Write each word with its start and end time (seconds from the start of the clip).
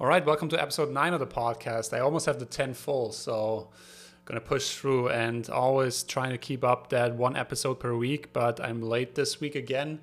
All 0.00 0.08
right, 0.08 0.26
welcome 0.26 0.48
to 0.48 0.60
episode 0.60 0.90
nine 0.90 1.14
of 1.14 1.20
the 1.20 1.26
podcast. 1.26 1.96
I 1.96 2.00
almost 2.00 2.26
have 2.26 2.40
the 2.40 2.44
10 2.44 2.74
full, 2.74 3.12
so 3.12 3.70
gonna 4.24 4.40
push 4.40 4.74
through 4.74 5.10
and 5.10 5.48
always 5.48 6.02
trying 6.02 6.30
to 6.30 6.38
keep 6.38 6.64
up 6.64 6.88
that 6.88 7.14
one 7.14 7.36
episode 7.36 7.78
per 7.78 7.94
week. 7.94 8.32
But 8.32 8.60
I'm 8.60 8.82
late 8.82 9.14
this 9.14 9.38
week 9.38 9.54
again, 9.54 10.00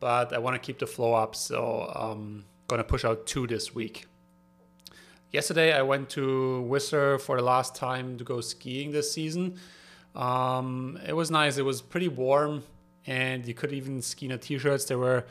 but 0.00 0.32
I 0.32 0.38
want 0.38 0.54
to 0.54 0.58
keep 0.58 0.78
the 0.78 0.86
flow 0.86 1.12
up, 1.12 1.36
so 1.36 1.92
I'm 1.94 2.46
gonna 2.68 2.84
push 2.84 3.04
out 3.04 3.26
two 3.26 3.46
this 3.46 3.74
week. 3.74 4.06
Yesterday, 5.30 5.74
I 5.74 5.82
went 5.82 6.08
to 6.10 6.62
Whistler 6.62 7.18
for 7.18 7.36
the 7.36 7.42
last 7.42 7.74
time 7.74 8.16
to 8.16 8.24
go 8.24 8.40
skiing 8.40 8.92
this 8.92 9.12
season. 9.12 9.58
Um, 10.14 10.98
it 11.06 11.12
was 11.12 11.30
nice. 11.30 11.58
It 11.58 11.66
was 11.66 11.82
pretty 11.82 12.08
warm, 12.08 12.62
and 13.06 13.46
you 13.46 13.52
could 13.52 13.74
even 13.74 14.00
ski 14.00 14.24
in 14.24 14.32
a 14.32 14.38
t-shirts. 14.38 14.86
There 14.86 14.98
were 14.98 15.26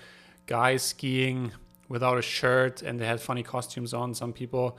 guys 0.45 0.83
skiing 0.83 1.51
without 1.89 2.17
a 2.17 2.21
shirt, 2.21 2.81
and 2.81 2.99
they 2.99 3.05
had 3.05 3.21
funny 3.21 3.43
costumes 3.43 3.93
on. 3.93 4.13
Some 4.13 4.33
people, 4.33 4.77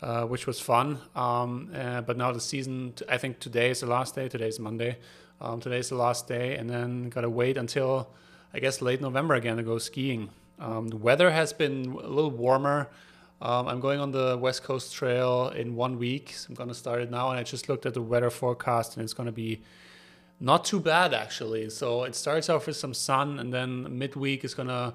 uh, 0.00 0.24
which 0.24 0.46
was 0.46 0.60
fun. 0.60 0.98
Um, 1.14 1.70
uh, 1.74 2.00
but 2.02 2.16
now 2.16 2.32
the 2.32 2.40
season, 2.40 2.94
I 3.08 3.18
think 3.18 3.38
today 3.38 3.70
is 3.70 3.80
the 3.80 3.86
last 3.86 4.14
day. 4.14 4.28
Today 4.28 4.48
is 4.48 4.58
Monday. 4.58 4.98
Um, 5.40 5.60
today 5.60 5.78
is 5.78 5.88
the 5.88 5.96
last 5.96 6.28
day, 6.28 6.56
and 6.56 6.68
then 6.70 7.08
gotta 7.08 7.30
wait 7.30 7.56
until 7.56 8.08
I 8.54 8.60
guess 8.60 8.82
late 8.82 9.00
November 9.00 9.34
again 9.34 9.56
to 9.56 9.62
go 9.62 9.78
skiing. 9.78 10.30
Um, 10.58 10.88
the 10.88 10.96
weather 10.96 11.30
has 11.30 11.52
been 11.52 11.86
a 11.86 12.06
little 12.06 12.30
warmer. 12.30 12.90
Um, 13.40 13.66
I'm 13.66 13.80
going 13.80 13.98
on 13.98 14.12
the 14.12 14.38
West 14.40 14.62
Coast 14.62 14.94
Trail 14.94 15.48
in 15.48 15.74
one 15.74 15.98
week. 15.98 16.32
So 16.32 16.46
I'm 16.48 16.54
gonna 16.54 16.74
start 16.74 17.00
it 17.02 17.10
now, 17.10 17.30
and 17.30 17.40
I 17.40 17.42
just 17.42 17.68
looked 17.68 17.86
at 17.86 17.94
the 17.94 18.02
weather 18.02 18.30
forecast, 18.30 18.96
and 18.96 19.02
it's 19.02 19.14
gonna 19.14 19.32
be 19.32 19.62
not 20.38 20.64
too 20.64 20.78
bad 20.80 21.12
actually. 21.14 21.70
So 21.70 22.04
it 22.04 22.14
starts 22.14 22.48
off 22.48 22.66
with 22.66 22.76
some 22.76 22.94
sun, 22.94 23.38
and 23.40 23.52
then 23.52 23.98
midweek 23.98 24.44
is 24.44 24.54
gonna 24.54 24.94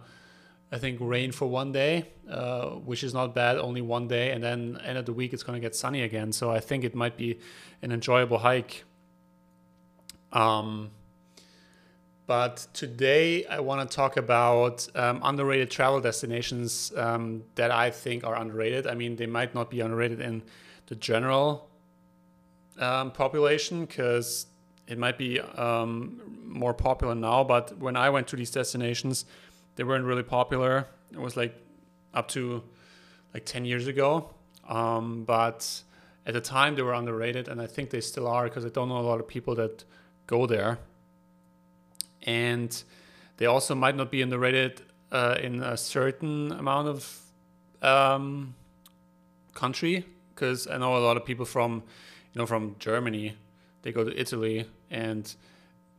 I 0.71 0.77
think 0.77 0.97
rain 0.99 1.31
for 1.31 1.47
one 1.47 1.71
day, 1.71 2.09
uh, 2.29 2.71
which 2.71 3.03
is 3.03 3.13
not 3.13 3.33
bad, 3.33 3.57
only 3.57 3.81
one 3.81 4.07
day, 4.07 4.31
and 4.31 4.43
then 4.43 4.79
end 4.83 4.97
of 4.97 5.05
the 5.05 5.13
week 5.13 5.31
it's 5.33 5.43
going 5.43 5.55
to 5.55 5.65
get 5.65 5.75
sunny 5.75 6.01
again. 6.01 6.33
So 6.33 6.51
I 6.51 6.59
think 6.59 6.83
it 6.83 6.93
might 6.93 7.15
be 7.15 7.39
an 7.81 7.91
enjoyable 7.91 8.39
hike. 8.39 8.83
Um, 10.33 10.91
but 12.25 12.67
today 12.73 13.45
I 13.45 13.61
want 13.61 13.89
to 13.89 13.95
talk 13.95 14.17
about 14.17 14.85
um, 14.93 15.21
underrated 15.23 15.71
travel 15.71 16.01
destinations 16.01 16.91
um, 16.97 17.43
that 17.55 17.71
I 17.71 17.89
think 17.89 18.25
are 18.25 18.35
underrated. 18.35 18.85
I 18.85 18.95
mean, 18.95 19.15
they 19.15 19.25
might 19.25 19.55
not 19.55 19.69
be 19.69 19.79
underrated 19.79 20.19
in 20.19 20.43
the 20.87 20.95
general 20.95 21.69
um, 22.77 23.11
population 23.11 23.85
because 23.85 24.47
it 24.87 24.97
might 24.97 25.17
be 25.17 25.39
um, 25.39 26.21
more 26.45 26.73
popular 26.73 27.15
now. 27.15 27.45
But 27.45 27.77
when 27.77 27.95
I 27.95 28.09
went 28.09 28.27
to 28.27 28.35
these 28.35 28.51
destinations, 28.51 29.23
they 29.77 29.83
weren't 29.83 30.03
really 30.03 30.23
popular. 30.23 30.87
It 31.11 31.19
was 31.19 31.37
like 31.37 31.55
up 32.13 32.27
to 32.29 32.63
like 33.33 33.45
10 33.45 33.63
years 33.63 33.87
ago. 33.87 34.31
Um, 34.67 35.23
but 35.23 35.81
at 36.25 36.33
the 36.33 36.41
time 36.41 36.75
they 36.75 36.81
were 36.81 36.93
underrated 36.93 37.47
and 37.47 37.61
I 37.61 37.67
think 37.67 37.91
they 37.91 38.01
still 38.01 38.27
are 38.27 38.43
because 38.43 38.65
I 38.65 38.69
don't 38.69 38.89
know 38.89 38.97
a 38.97 39.07
lot 39.07 39.21
of 39.21 39.27
people 39.27 39.55
that 39.55 39.85
go 40.25 40.45
there. 40.45 40.79
And 42.23 42.83
they 43.37 43.45
also 43.45 43.75
might 43.75 43.95
not 43.95 44.11
be 44.11 44.21
underrated 44.21 44.81
uh, 45.11 45.37
in 45.41 45.63
a 45.63 45.77
certain 45.77 46.51
amount 46.51 46.89
of 46.89 47.21
um, 47.81 48.55
country 49.53 50.05
because 50.33 50.67
I 50.67 50.77
know 50.77 50.97
a 50.97 50.99
lot 50.99 51.17
of 51.17 51.23
people 51.23 51.45
from 51.45 51.83
you 52.33 52.39
know 52.39 52.45
from 52.45 52.75
Germany 52.79 53.35
they 53.83 53.91
go 53.91 54.03
to 54.03 54.19
Italy 54.19 54.65
and 54.91 55.33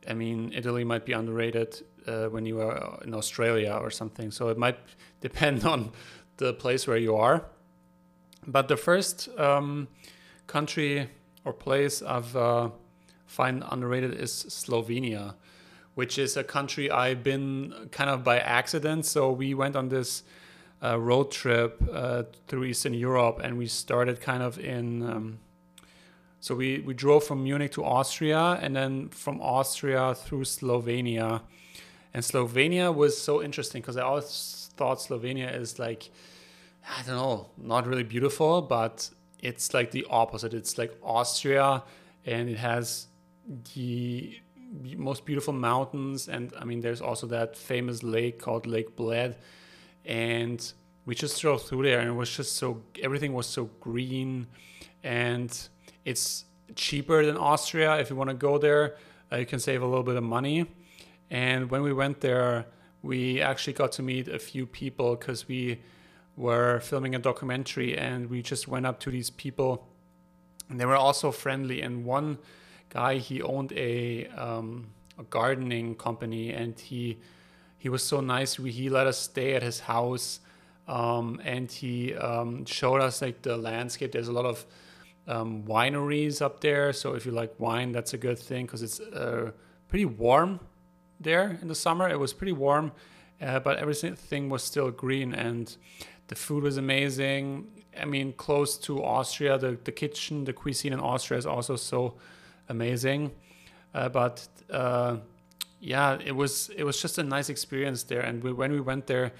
I 0.07 0.13
mean 0.13 0.51
Italy 0.53 0.83
might 0.83 1.05
be 1.05 1.13
underrated 1.13 1.81
uh, 2.07 2.27
when 2.27 2.45
you 2.45 2.61
are 2.61 2.99
in 3.03 3.13
Australia 3.13 3.77
or 3.81 3.89
something. 3.89 4.31
So 4.31 4.49
it 4.49 4.57
might 4.57 4.77
depend 5.21 5.65
on 5.65 5.91
the 6.37 6.53
place 6.53 6.87
where 6.87 6.97
you 6.97 7.15
are. 7.15 7.45
But 8.47 8.67
the 8.67 8.77
first 8.77 9.29
um, 9.37 9.87
country 10.47 11.09
or 11.45 11.53
place 11.53 12.01
I've 12.01 12.35
uh, 12.35 12.69
find 13.25 13.63
underrated 13.69 14.13
is 14.13 14.31
Slovenia, 14.49 15.35
which 15.95 16.17
is 16.17 16.35
a 16.37 16.43
country 16.43 16.89
I've 16.89 17.23
been 17.23 17.89
kind 17.91 18.09
of 18.09 18.23
by 18.23 18.39
accident. 18.39 19.05
So 19.05 19.31
we 19.31 19.53
went 19.53 19.75
on 19.75 19.89
this 19.89 20.23
uh, 20.83 20.99
road 20.99 21.31
trip 21.31 21.81
uh, 21.91 22.23
through 22.47 22.65
Eastern 22.65 22.93
Europe, 22.93 23.39
and 23.43 23.57
we 23.57 23.67
started 23.67 24.21
kind 24.21 24.43
of 24.43 24.57
in. 24.57 25.03
Um, 25.03 25.39
so 26.41 26.55
we, 26.55 26.79
we 26.79 26.93
drove 26.93 27.25
from 27.25 27.43
Munich 27.43 27.73
to 27.73 27.83
Austria, 27.83 28.57
and 28.61 28.73
then 28.73 29.09
from 29.09 29.41
Austria 29.41 30.15
through 30.15 30.45
Slovenia, 30.45 31.41
and 32.13 32.23
Slovenia 32.23 32.93
was 32.93 33.19
so 33.19 33.41
interesting 33.41 33.81
because 33.81 33.97
I 33.97 34.01
always 34.01 34.69
thought 34.75 34.99
Slovenia 34.99 35.55
is 35.55 35.77
like, 35.77 36.09
I 36.89 37.03
don't 37.03 37.15
know, 37.15 37.49
not 37.57 37.85
really 37.85 38.03
beautiful, 38.03 38.61
but 38.61 39.09
it's 39.39 39.73
like 39.73 39.91
the 39.91 40.05
opposite. 40.09 40.53
It's 40.53 40.77
like 40.77 40.97
Austria 41.03 41.83
and 42.25 42.49
it 42.49 42.57
has 42.57 43.07
the 43.75 44.39
most 44.97 45.25
beautiful 45.25 45.53
mountains. 45.53 46.27
And 46.27 46.51
I 46.59 46.65
mean, 46.65 46.81
there's 46.81 47.01
also 47.01 47.27
that 47.27 47.55
famous 47.55 48.01
lake 48.01 48.39
called 48.39 48.65
Lake 48.65 48.95
Bled. 48.95 49.37
And 50.05 50.59
we 51.05 51.13
just 51.13 51.39
drove 51.39 51.61
through 51.61 51.83
there 51.83 51.99
and 51.99 52.09
it 52.09 52.13
was 52.13 52.35
just 52.35 52.55
so, 52.55 52.81
everything 53.01 53.33
was 53.33 53.45
so 53.45 53.65
green 53.79 54.47
and 55.03 55.55
it's 56.05 56.45
cheaper 56.75 57.23
than 57.23 57.37
Austria. 57.37 57.99
If 57.99 58.09
you 58.09 58.15
want 58.15 58.31
to 58.31 58.35
go 58.35 58.57
there, 58.57 58.95
uh, 59.31 59.37
you 59.37 59.45
can 59.45 59.59
save 59.59 59.83
a 59.83 59.85
little 59.85 60.03
bit 60.03 60.15
of 60.15 60.23
money 60.23 60.65
and 61.29 61.69
when 61.69 61.81
we 61.83 61.93
went 61.93 62.21
there, 62.21 62.65
we 63.01 63.41
actually 63.41 63.73
got 63.73 63.91
to 63.93 64.03
meet 64.03 64.27
a 64.27 64.39
few 64.39 64.65
people 64.65 65.15
because 65.15 65.47
we 65.47 65.81
were 66.35 66.79
filming 66.79 67.15
a 67.15 67.19
documentary 67.19 67.97
and 67.97 68.29
we 68.29 68.41
just 68.41 68.67
went 68.67 68.85
up 68.85 68.99
to 69.01 69.11
these 69.11 69.29
people 69.29 69.87
and 70.69 70.79
they 70.79 70.85
were 70.85 70.95
also 70.95 71.31
friendly. 71.31 71.81
And 71.81 72.05
one 72.05 72.37
guy, 72.89 73.17
he 73.17 73.41
owned 73.41 73.71
a, 73.73 74.27
um, 74.27 74.87
a 75.17 75.23
gardening 75.23 75.95
company 75.95 76.51
and 76.51 76.79
he 76.79 77.19
he 77.77 77.87
was 77.87 78.03
so 78.03 78.19
nice. 78.19 78.55
he 78.55 78.89
let 78.89 79.07
us 79.07 79.17
stay 79.17 79.55
at 79.55 79.63
his 79.63 79.79
house 79.79 80.41
um, 80.85 81.39
and 81.45 81.71
he 81.71 82.13
um, 82.13 82.65
showed 82.65 82.99
us 82.99 83.21
like 83.21 83.41
the 83.41 83.55
landscape. 83.55 84.11
There's 84.11 84.27
a 84.27 84.33
lot 84.33 84.43
of 84.45 84.65
um, 85.29 85.63
wineries 85.63 86.41
up 86.41 86.59
there. 86.59 86.91
So 86.91 87.13
if 87.13 87.25
you 87.25 87.31
like 87.31 87.57
wine, 87.57 87.93
that's 87.93 88.13
a 88.13 88.17
good 88.17 88.37
thing 88.37 88.65
because 88.65 88.83
it's 88.83 88.99
uh, 88.99 89.51
pretty 89.87 90.03
warm 90.03 90.59
there 91.19 91.57
in 91.61 91.67
the 91.67 91.75
summer. 91.75 92.09
It 92.09 92.19
was 92.19 92.33
pretty 92.33 92.53
warm, 92.53 92.91
uh, 93.41 93.59
but 93.59 93.77
everything 93.77 94.49
was 94.49 94.63
still 94.63 94.91
green 94.91 95.33
and 95.33 95.75
the 96.27 96.35
food 96.35 96.63
was 96.63 96.77
amazing. 96.77 97.67
I 97.99 98.05
mean, 98.05 98.33
close 98.33 98.77
to 98.79 99.03
Austria, 99.03 99.57
the, 99.57 99.77
the 99.83 99.91
kitchen, 99.91 100.45
the 100.45 100.53
cuisine 100.53 100.93
in 100.93 100.99
Austria 100.99 101.37
is 101.37 101.45
also 101.45 101.75
so 101.75 102.15
amazing. 102.69 103.31
Uh, 103.93 104.09
but 104.09 104.47
uh, 104.71 105.17
yeah, 105.79 106.17
it 106.23 106.35
was 106.35 106.69
it 106.75 106.83
was 106.83 107.01
just 107.01 107.17
a 107.17 107.23
nice 107.23 107.49
experience 107.49 108.03
there. 108.03 108.21
And 108.21 108.43
we, 108.43 108.53
when 108.53 108.71
we 108.71 108.79
went 108.79 109.07
there, 109.07 109.33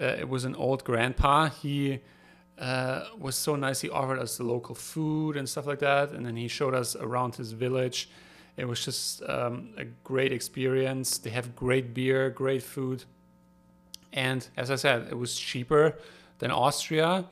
uh, 0.00 0.04
it 0.04 0.28
was 0.28 0.44
an 0.44 0.54
old 0.54 0.84
grandpa. 0.84 1.48
He 1.48 2.00
uh, 2.58 3.04
was 3.18 3.36
so 3.36 3.56
nice. 3.56 3.80
He 3.80 3.88
offered 3.88 4.18
us 4.18 4.36
the 4.36 4.44
local 4.44 4.74
food 4.74 5.36
and 5.36 5.48
stuff 5.48 5.66
like 5.66 5.78
that, 5.78 6.10
and 6.10 6.26
then 6.26 6.36
he 6.36 6.48
showed 6.48 6.74
us 6.74 6.94
around 6.96 7.36
his 7.36 7.52
village 7.52 8.10
it 8.58 8.66
was 8.66 8.84
just 8.84 9.22
um, 9.28 9.70
a 9.76 9.84
great 10.02 10.32
experience. 10.32 11.18
They 11.18 11.30
have 11.30 11.54
great 11.54 11.94
beer, 11.94 12.28
great 12.28 12.62
food. 12.62 13.04
And 14.12 14.46
as 14.56 14.72
I 14.72 14.74
said, 14.74 15.06
it 15.08 15.16
was 15.16 15.38
cheaper 15.38 15.96
than 16.40 16.50
Austria. 16.50 17.24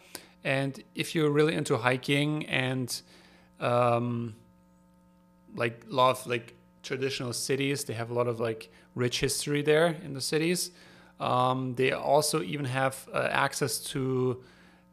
And 0.44 0.80
if 0.94 1.16
you're 1.16 1.30
really 1.30 1.54
into 1.54 1.76
hiking 1.78 2.46
and 2.46 3.02
um, 3.58 4.36
like 5.56 5.82
love 5.88 6.24
like 6.28 6.54
traditional 6.84 7.32
cities, 7.32 7.82
they 7.84 7.94
have 7.94 8.10
a 8.10 8.14
lot 8.14 8.28
of 8.28 8.38
like 8.38 8.70
rich 8.94 9.18
history 9.18 9.62
there 9.62 9.96
in 10.04 10.14
the 10.14 10.20
cities. 10.20 10.70
Um, 11.18 11.74
they 11.74 11.90
also 11.90 12.40
even 12.40 12.66
have 12.66 13.08
uh, 13.12 13.28
access 13.32 13.80
to 13.90 14.44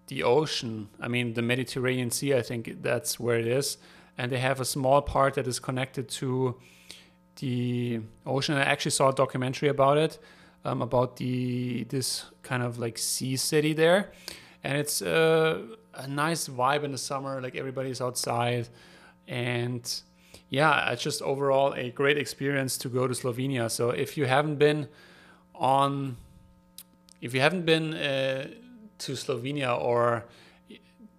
the 0.08 0.24
ocean. 0.24 0.90
I 1.00 1.10
mean, 1.10 1.36
the 1.36 1.44
Mediterranean 1.44 2.10
Sea. 2.10 2.34
I 2.34 2.42
think 2.42 2.82
that's 2.82 3.20
where 3.20 3.38
it 3.38 3.48
is 3.48 3.78
and 4.18 4.32
they 4.32 4.40
have 4.40 4.60
a 4.60 4.66
small 4.66 5.02
part 5.02 5.34
that 5.36 5.48
is 5.48 5.60
connected 5.60 6.08
to 6.08 6.56
the 7.38 8.02
ocean. 8.26 8.56
I 8.56 8.64
actually 8.64 8.92
saw 8.92 9.10
a 9.10 9.14
documentary 9.14 9.70
about 9.70 9.98
it, 9.98 10.20
um, 10.66 10.82
about 10.82 11.18
the 11.18 11.84
this 11.86 12.26
kind 12.44 12.64
of 12.64 12.80
like 12.80 12.98
sea 12.98 13.36
city 13.36 13.74
there, 13.74 14.12
and 14.64 14.78
it's 14.78 15.02
uh, 15.02 15.62
a 15.96 16.08
nice 16.08 16.48
vibe 16.48 16.84
in 16.84 16.92
the 16.92 16.98
summer. 16.98 17.42
Like 17.42 17.56
everybody's 17.56 18.02
outside, 18.02 18.70
and 19.28 20.02
yeah, 20.50 20.92
it's 20.92 21.02
just 21.02 21.22
overall 21.22 21.74
a 21.74 21.90
great 21.90 22.18
experience 22.18 22.78
to 22.78 22.90
go 22.90 23.08
to 23.08 23.14
Slovenia. 23.14 23.72
So 23.72 23.90
if 23.90 24.18
you 24.18 24.26
haven't 24.26 24.58
been 24.58 24.88
on, 25.56 26.18
if 27.22 27.34
you 27.34 27.42
haven't 27.42 27.66
been 27.66 27.94
uh, 27.94 28.48
to 29.00 29.14
Slovenia 29.14 29.80
or 29.80 30.26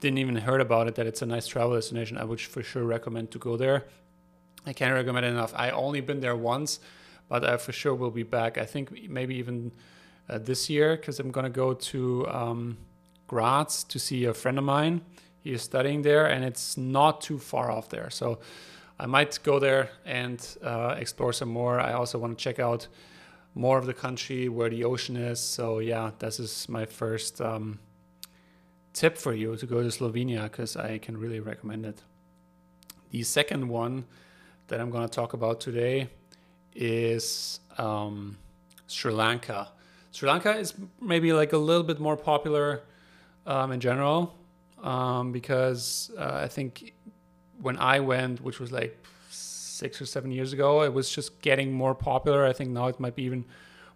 didn't 0.04 0.18
even 0.18 0.36
heard 0.36 0.60
about 0.60 0.86
it 0.86 0.96
that 0.96 1.06
it's 1.06 1.22
a 1.22 1.26
nice 1.26 1.46
travel 1.46 1.74
destination, 1.74 2.18
I 2.18 2.24
would 2.24 2.38
for 2.38 2.62
sure 2.62 2.84
recommend 2.84 3.30
to 3.30 3.38
go 3.38 3.56
there. 3.56 3.84
I 4.66 4.74
can't 4.74 4.92
recommend 4.92 5.24
enough. 5.24 5.54
I 5.56 5.70
only 5.70 6.02
been 6.02 6.20
there 6.20 6.36
once, 6.36 6.78
but 7.30 7.42
I 7.42 7.56
for 7.56 7.72
sure 7.72 7.94
will 7.94 8.10
be 8.10 8.22
back. 8.22 8.58
I 8.58 8.66
think 8.66 9.08
maybe 9.08 9.34
even 9.36 9.72
uh, 10.28 10.38
this 10.38 10.68
year 10.68 10.96
because 10.96 11.20
I'm 11.20 11.30
gonna 11.30 11.48
go 11.48 11.72
to 11.72 12.28
um, 12.28 12.76
Graz 13.28 13.82
to 13.84 13.98
see 13.98 14.26
a 14.26 14.34
friend 14.34 14.58
of 14.58 14.64
mine. 14.64 15.00
He 15.42 15.52
is 15.54 15.62
studying 15.62 16.02
there, 16.02 16.26
and 16.26 16.44
it's 16.44 16.76
not 16.76 17.22
too 17.22 17.38
far 17.38 17.70
off 17.70 17.88
there. 17.88 18.10
So 18.10 18.40
I 19.00 19.06
might 19.06 19.38
go 19.42 19.58
there 19.58 19.88
and 20.04 20.38
uh, 20.62 20.96
explore 20.98 21.32
some 21.32 21.48
more. 21.48 21.80
I 21.80 21.94
also 21.94 22.18
want 22.18 22.36
to 22.38 22.42
check 22.42 22.58
out 22.58 22.88
more 23.54 23.78
of 23.78 23.86
the 23.86 23.94
country 23.94 24.50
where 24.50 24.68
the 24.68 24.84
ocean 24.84 25.16
is. 25.16 25.40
So 25.40 25.78
yeah, 25.78 26.10
this 26.18 26.38
is 26.38 26.68
my 26.68 26.84
first 26.84 27.40
um, 27.40 27.78
tip 28.94 29.18
for 29.18 29.34
you 29.34 29.56
to 29.56 29.66
go 29.66 29.82
to 29.82 29.88
Slovenia 29.88 30.44
because 30.44 30.76
I 30.76 30.98
can 30.98 31.18
really 31.18 31.40
recommend 31.40 31.84
it. 31.84 32.02
The 33.10 33.22
second 33.24 33.68
one 33.68 34.06
that 34.68 34.80
I'm 34.80 34.90
going 34.90 35.06
to 35.06 35.12
talk 35.12 35.34
about 35.34 35.60
today 35.60 36.08
is 36.74 37.60
um, 37.76 38.38
Sri 38.86 39.12
Lanka. 39.12 39.68
Sri 40.12 40.28
Lanka 40.28 40.56
is 40.56 40.74
maybe 41.00 41.32
like 41.32 41.52
a 41.52 41.58
little 41.58 41.82
bit 41.82 41.98
more 41.98 42.16
popular 42.16 42.84
um, 43.46 43.72
in 43.72 43.80
general 43.80 44.34
um, 44.82 45.32
because 45.32 46.10
uh, 46.16 46.40
I 46.44 46.48
think 46.48 46.94
when 47.60 47.76
I 47.78 47.98
went, 47.98 48.40
which 48.40 48.60
was 48.60 48.70
like 48.70 48.96
six 49.28 50.00
or 50.00 50.06
seven 50.06 50.30
years 50.30 50.52
ago, 50.52 50.82
it 50.82 50.92
was 50.92 51.10
just 51.10 51.42
getting 51.42 51.72
more 51.72 51.96
popular. 51.96 52.46
I 52.46 52.52
think 52.52 52.70
now 52.70 52.86
it 52.86 53.00
might 53.00 53.16
be 53.16 53.24
even 53.24 53.44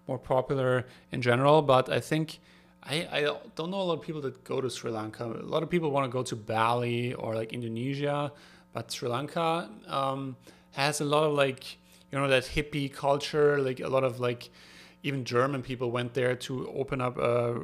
more 0.09 0.19
popular 0.19 0.87
in 1.12 1.23
general, 1.23 1.62
but 1.62 1.89
I 1.89 2.00
think. 2.00 2.41
I, 2.88 3.08
I 3.12 3.20
don't 3.55 3.70
know 3.70 3.81
a 3.81 3.88
lot 3.90 3.99
of 3.99 4.02
people 4.02 4.23
that 4.23 4.44
go 4.44 4.61
to 4.61 4.70
Sri 4.70 4.90
Lanka. 4.90 5.25
A 5.25 5.44
lot 5.44 5.62
of 5.62 5.69
people 5.69 5.90
want 5.90 6.05
to 6.06 6.11
go 6.11 6.23
to 6.23 6.35
Bali 6.35 7.12
or 7.14 7.35
like 7.35 7.52
Indonesia, 7.52 8.32
but 8.73 8.90
Sri 8.90 9.08
Lanka 9.08 9.69
um, 9.87 10.37
has 10.73 11.00
a 11.00 11.05
lot 11.05 11.25
of 11.25 11.35
like 11.35 11.79
you 12.11 12.19
know 12.19 12.29
that 12.29 12.44
hippie 12.44 12.93
culture 12.93 13.58
like 13.58 13.81
a 13.81 13.88
lot 13.88 14.05
of 14.05 14.20
like 14.20 14.50
even 15.02 15.25
german 15.25 15.62
people 15.62 15.90
went 15.90 16.14
there 16.14 16.35
to 16.35 16.69
open 16.70 17.00
up 17.00 17.19
uh, 17.19 17.55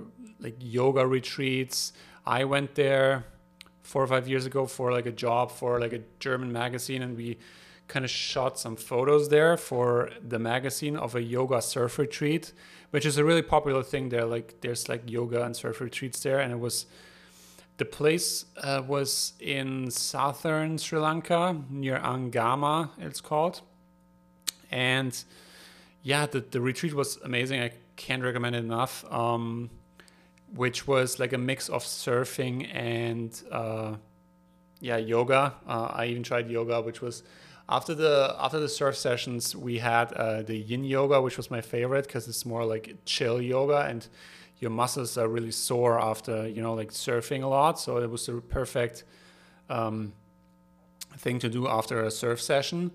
like 0.40 0.56
yoga 0.60 1.06
retreats 1.06 1.92
i 2.26 2.44
went 2.44 2.74
there 2.74 3.24
four 3.82 4.02
or 4.02 4.06
five 4.06 4.28
years 4.28 4.46
ago 4.46 4.66
for 4.66 4.92
like 4.92 5.06
a 5.06 5.12
job 5.12 5.50
for 5.50 5.80
like 5.80 5.92
a 5.92 6.00
german 6.20 6.52
magazine 6.52 7.02
and 7.02 7.16
we 7.16 7.38
kind 7.86 8.04
of 8.04 8.10
shot 8.10 8.58
some 8.58 8.76
photos 8.76 9.28
there 9.28 9.56
for 9.56 10.10
the 10.26 10.38
magazine 10.38 10.96
of 10.96 11.14
a 11.14 11.22
yoga 11.22 11.60
surf 11.60 11.98
retreat 11.98 12.52
which 12.94 13.04
is 13.04 13.18
a 13.18 13.24
really 13.24 13.42
popular 13.42 13.82
thing 13.82 14.08
there 14.08 14.24
like 14.24 14.60
there's 14.60 14.88
like 14.88 15.02
yoga 15.10 15.42
and 15.42 15.56
surf 15.56 15.80
retreats 15.80 16.20
there 16.20 16.38
and 16.38 16.52
it 16.52 16.60
was 16.60 16.86
the 17.76 17.84
place 17.84 18.44
uh, 18.62 18.82
was 18.86 19.32
in 19.40 19.90
southern 19.90 20.78
Sri 20.78 20.98
Lanka 20.98 21.60
near 21.68 21.98
Ahangama, 21.98 22.90
it's 22.98 23.20
called. 23.20 23.62
And 24.70 25.24
yeah, 26.02 26.26
the, 26.26 26.40
the 26.40 26.60
retreat 26.60 26.94
was 26.94 27.18
amazing. 27.24 27.60
I 27.60 27.72
can't 27.96 28.22
recommend 28.22 28.54
it 28.54 28.60
enough. 28.60 29.04
Um, 29.12 29.70
which 30.54 30.86
was 30.86 31.18
like 31.18 31.32
a 31.32 31.38
mix 31.38 31.68
of 31.68 31.82
surfing 31.82 32.72
and 32.72 33.42
uh, 33.50 33.96
yeah, 34.80 34.98
yoga. 34.98 35.54
Uh, 35.66 35.88
I 35.90 36.06
even 36.06 36.22
tried 36.22 36.48
yoga, 36.48 36.80
which 36.80 37.00
was 37.00 37.24
after 37.68 37.94
the 37.94 38.36
after 38.38 38.60
the 38.60 38.68
surf 38.68 38.96
sessions 38.96 39.56
we 39.56 39.78
had 39.78 40.12
uh, 40.12 40.42
the 40.42 40.56
yin 40.56 40.84
yoga, 40.84 41.20
which 41.20 41.36
was 41.36 41.50
my 41.50 41.60
favorite 41.60 42.06
because 42.06 42.28
it's 42.28 42.44
more 42.44 42.64
like 42.64 42.96
chill 43.04 43.40
yoga 43.40 43.86
and 43.88 44.06
your 44.58 44.70
muscles 44.70 45.16
are 45.18 45.28
really 45.28 45.50
sore 45.50 45.98
after 46.00 46.46
you 46.48 46.62
know 46.62 46.74
like 46.74 46.90
surfing 46.90 47.42
a 47.42 47.46
lot. 47.46 47.80
So 47.80 47.98
it 47.98 48.10
was 48.10 48.26
the 48.26 48.40
perfect 48.40 49.04
um, 49.70 50.12
thing 51.16 51.38
to 51.38 51.48
do 51.48 51.66
after 51.68 52.02
a 52.02 52.10
surf 52.10 52.40
session. 52.40 52.90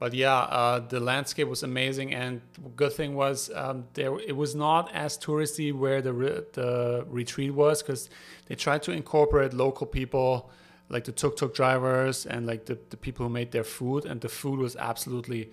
But 0.00 0.14
yeah, 0.14 0.36
uh, 0.36 0.78
the 0.80 1.00
landscape 1.00 1.48
was 1.48 1.64
amazing, 1.64 2.14
and 2.14 2.40
good 2.76 2.92
thing 2.92 3.16
was 3.16 3.50
um, 3.54 3.86
there 3.94 4.18
it 4.20 4.36
was 4.36 4.54
not 4.54 4.92
as 4.94 5.18
touristy 5.18 5.72
where 5.72 6.00
the 6.02 6.12
re- 6.12 6.42
the 6.52 7.04
retreat 7.08 7.52
was 7.52 7.82
because 7.82 8.08
they 8.46 8.54
tried 8.54 8.82
to 8.84 8.92
incorporate 8.92 9.52
local 9.54 9.86
people 9.86 10.50
like 10.88 11.04
the 11.04 11.12
tuk 11.12 11.36
tuk 11.36 11.54
drivers 11.54 12.26
and 12.26 12.46
like 12.46 12.66
the, 12.66 12.78
the 12.90 12.96
people 12.96 13.26
who 13.26 13.32
made 13.32 13.52
their 13.52 13.64
food, 13.64 14.04
and 14.04 14.20
the 14.20 14.28
food 14.28 14.58
was 14.58 14.76
absolutely 14.76 15.50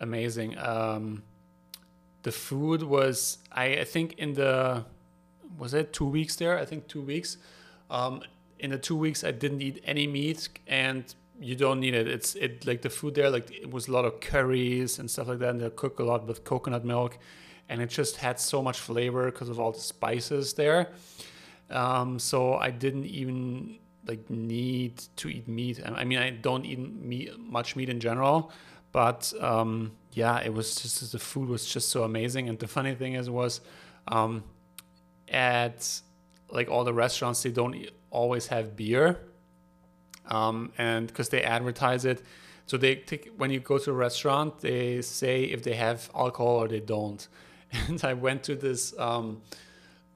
amazing. 0.00 0.58
Um, 0.58 1.22
the 2.22 2.32
food 2.32 2.82
was 2.82 3.38
I, 3.52 3.64
I 3.80 3.84
think 3.84 4.14
in 4.18 4.34
the 4.34 4.84
was 5.58 5.74
it 5.74 5.92
two 5.92 6.06
weeks 6.06 6.36
there? 6.36 6.58
I 6.58 6.64
think 6.64 6.88
two 6.88 7.02
weeks. 7.02 7.36
Um, 7.90 8.22
in 8.58 8.70
the 8.70 8.78
two 8.78 8.96
weeks, 8.96 9.24
I 9.24 9.30
didn't 9.30 9.62
eat 9.62 9.82
any 9.84 10.06
meat, 10.06 10.48
and 10.66 11.12
you 11.40 11.56
don't 11.56 11.80
need 11.80 11.94
it. 11.94 12.06
It's 12.06 12.34
it 12.34 12.66
like 12.66 12.82
the 12.82 12.90
food 12.90 13.14
there, 13.14 13.30
like 13.30 13.50
it 13.50 13.70
was 13.70 13.88
a 13.88 13.92
lot 13.92 14.04
of 14.04 14.20
curries 14.20 14.98
and 14.98 15.10
stuff 15.10 15.28
like 15.28 15.38
that. 15.38 15.50
And 15.50 15.60
they 15.60 15.70
cook 15.70 15.98
a 15.98 16.04
lot 16.04 16.26
with 16.26 16.44
coconut 16.44 16.84
milk, 16.84 17.18
and 17.68 17.80
it 17.80 17.88
just 17.88 18.16
had 18.16 18.38
so 18.38 18.62
much 18.62 18.78
flavor 18.78 19.30
because 19.30 19.48
of 19.48 19.58
all 19.58 19.72
the 19.72 19.80
spices 19.80 20.54
there. 20.54 20.88
Um, 21.70 22.18
so 22.18 22.54
I 22.54 22.70
didn't 22.70 23.06
even 23.06 23.78
like 24.06 24.28
need 24.30 25.02
to 25.16 25.28
eat 25.28 25.46
meat. 25.46 25.80
I 25.84 26.04
mean, 26.04 26.18
I 26.18 26.30
don't 26.30 26.64
eat 26.64 26.78
meat, 26.78 27.38
much 27.38 27.76
meat 27.76 27.88
in 27.88 28.00
general, 28.00 28.50
but 28.92 29.32
um, 29.40 29.92
yeah, 30.12 30.40
it 30.40 30.52
was 30.52 30.74
just 30.74 31.12
the 31.12 31.18
food 31.18 31.48
was 31.48 31.66
just 31.66 31.88
so 31.90 32.02
amazing. 32.02 32.48
And 32.48 32.58
the 32.58 32.66
funny 32.66 32.94
thing 32.94 33.14
is, 33.14 33.30
was 33.30 33.60
um, 34.08 34.42
at 35.28 36.00
like 36.50 36.68
all 36.68 36.84
the 36.84 36.94
restaurants, 36.94 37.42
they 37.42 37.50
don't 37.50 37.76
always 38.10 38.48
have 38.48 38.76
beer, 38.76 39.20
um, 40.26 40.72
and 40.78 41.06
because 41.06 41.28
they 41.28 41.42
advertise 41.42 42.04
it. 42.04 42.22
So 42.66 42.76
they 42.76 42.96
take 42.96 43.32
when 43.36 43.50
you 43.50 43.60
go 43.60 43.78
to 43.78 43.90
a 43.90 43.94
restaurant, 43.94 44.60
they 44.60 45.02
say 45.02 45.44
if 45.44 45.62
they 45.62 45.74
have 45.74 46.10
alcohol 46.14 46.62
or 46.62 46.68
they 46.68 46.80
don't. 46.80 47.26
And 47.88 48.02
I 48.04 48.14
went 48.14 48.42
to 48.44 48.56
this 48.56 48.98
um, 48.98 49.42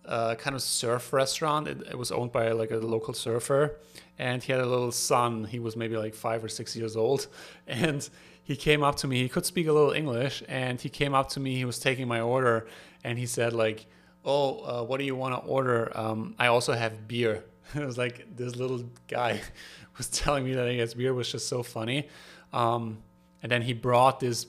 uh, 0.07 0.35
kind 0.35 0.55
of 0.55 0.63
surf 0.63 1.13
restaurant. 1.13 1.69
It, 1.69 1.83
it, 1.91 1.99
was 1.99 2.13
owned 2.13 2.33
by 2.33 2.53
like 2.53 2.71
a 2.71 2.77
local 2.77 3.15
surfer, 3.15 3.79
and 4.19 4.43
he 4.43 4.53
had 4.53 4.61
a 4.61 4.67
little 4.67 4.93
son. 4.93 5.45
He 5.45 5.59
was 5.59 5.77
maybe 5.77 5.97
like 5.97 6.15
five 6.15 6.45
or 6.45 6.49
six 6.49 6.77
years 6.77 6.97
old, 6.97 7.27
and 7.67 8.09
he 8.43 8.57
came 8.57 8.83
up 8.83 8.97
to 8.97 9.07
me. 9.07 9.23
He 9.23 9.29
could 9.29 9.47
speak 9.47 9.67
a 9.67 9.73
little 9.73 9.93
English, 9.93 10.43
and 10.49 10.81
he 10.81 10.89
came 10.89 11.15
up 11.15 11.29
to 11.31 11.41
me. 11.41 11.57
He 11.57 11.65
was 11.65 11.79
taking 11.79 12.07
my 12.07 12.21
order, 12.21 12.67
and 13.03 13.19
he 13.19 13.27
said 13.27 13.53
like, 13.53 13.87
"Oh, 14.25 14.59
uh, 14.61 14.85
what 14.85 14.99
do 14.99 15.05
you 15.05 15.17
want 15.17 15.35
to 15.35 15.49
order? 15.49 15.91
Um, 15.95 16.35
I 16.39 16.49
also 16.49 16.73
have 16.73 17.09
beer." 17.09 17.45
it 17.75 17.85
was 17.85 17.97
like 17.97 18.37
this 18.37 18.57
little 18.57 18.85
guy 19.09 19.41
was 19.97 20.09
telling 20.09 20.45
me 20.45 20.55
that 20.55 20.71
he 20.71 20.79
has 20.79 20.95
beer 20.95 21.15
was 21.15 21.31
just 21.31 21.49
so 21.49 21.63
funny. 21.63 22.09
Um, 22.53 22.99
and 23.43 23.51
then 23.51 23.63
he 23.63 23.73
brought 23.73 24.21
this 24.21 24.47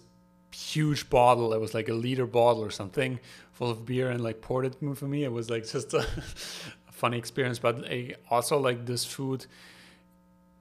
huge 0.52 1.10
bottle. 1.10 1.54
It 1.54 1.60
was 1.60 1.74
like 1.74 1.90
a 1.90 1.94
liter 1.94 2.26
bottle 2.26 2.64
or 2.64 2.72
something 2.72 3.20
full 3.56 3.72
of 3.72 3.86
beer 3.86 4.10
and 4.10 4.22
like 4.22 4.42
poured 4.42 4.66
it 4.66 4.76
for 4.96 5.06
me. 5.06 5.24
It 5.24 5.32
was 5.32 5.50
like 5.50 5.66
just 5.68 5.94
a, 5.94 6.00
a 6.00 6.92
funny 6.92 7.18
experience. 7.18 7.58
But 7.58 7.86
I 7.90 8.16
also 8.30 8.60
like 8.60 8.86
this 8.86 9.06
food 9.06 9.46